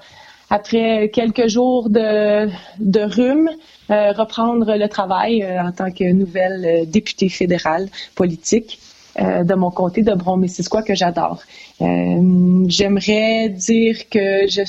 [0.49, 3.49] après quelques jours de, de rhume,
[3.89, 8.79] reprendre le travail en tant que nouvelle députée fédérale politique
[9.17, 11.41] de mon comté de Bron, c'est quoi que j'adore.
[11.79, 14.63] J'aimerais dire que je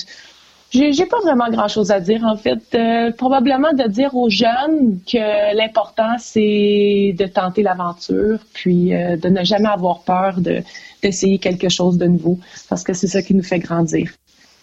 [0.73, 2.63] j'ai pas vraiment grand-chose à dire, en fait.
[2.75, 9.29] Euh, probablement de dire aux jeunes que l'important, c'est de tenter l'aventure, puis euh, de
[9.29, 10.63] ne jamais avoir peur de
[11.03, 14.11] d'essayer quelque chose de nouveau, parce que c'est ça qui nous fait grandir.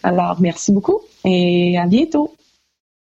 [0.03, 2.33] Alors, merci beaucoup et à bientôt.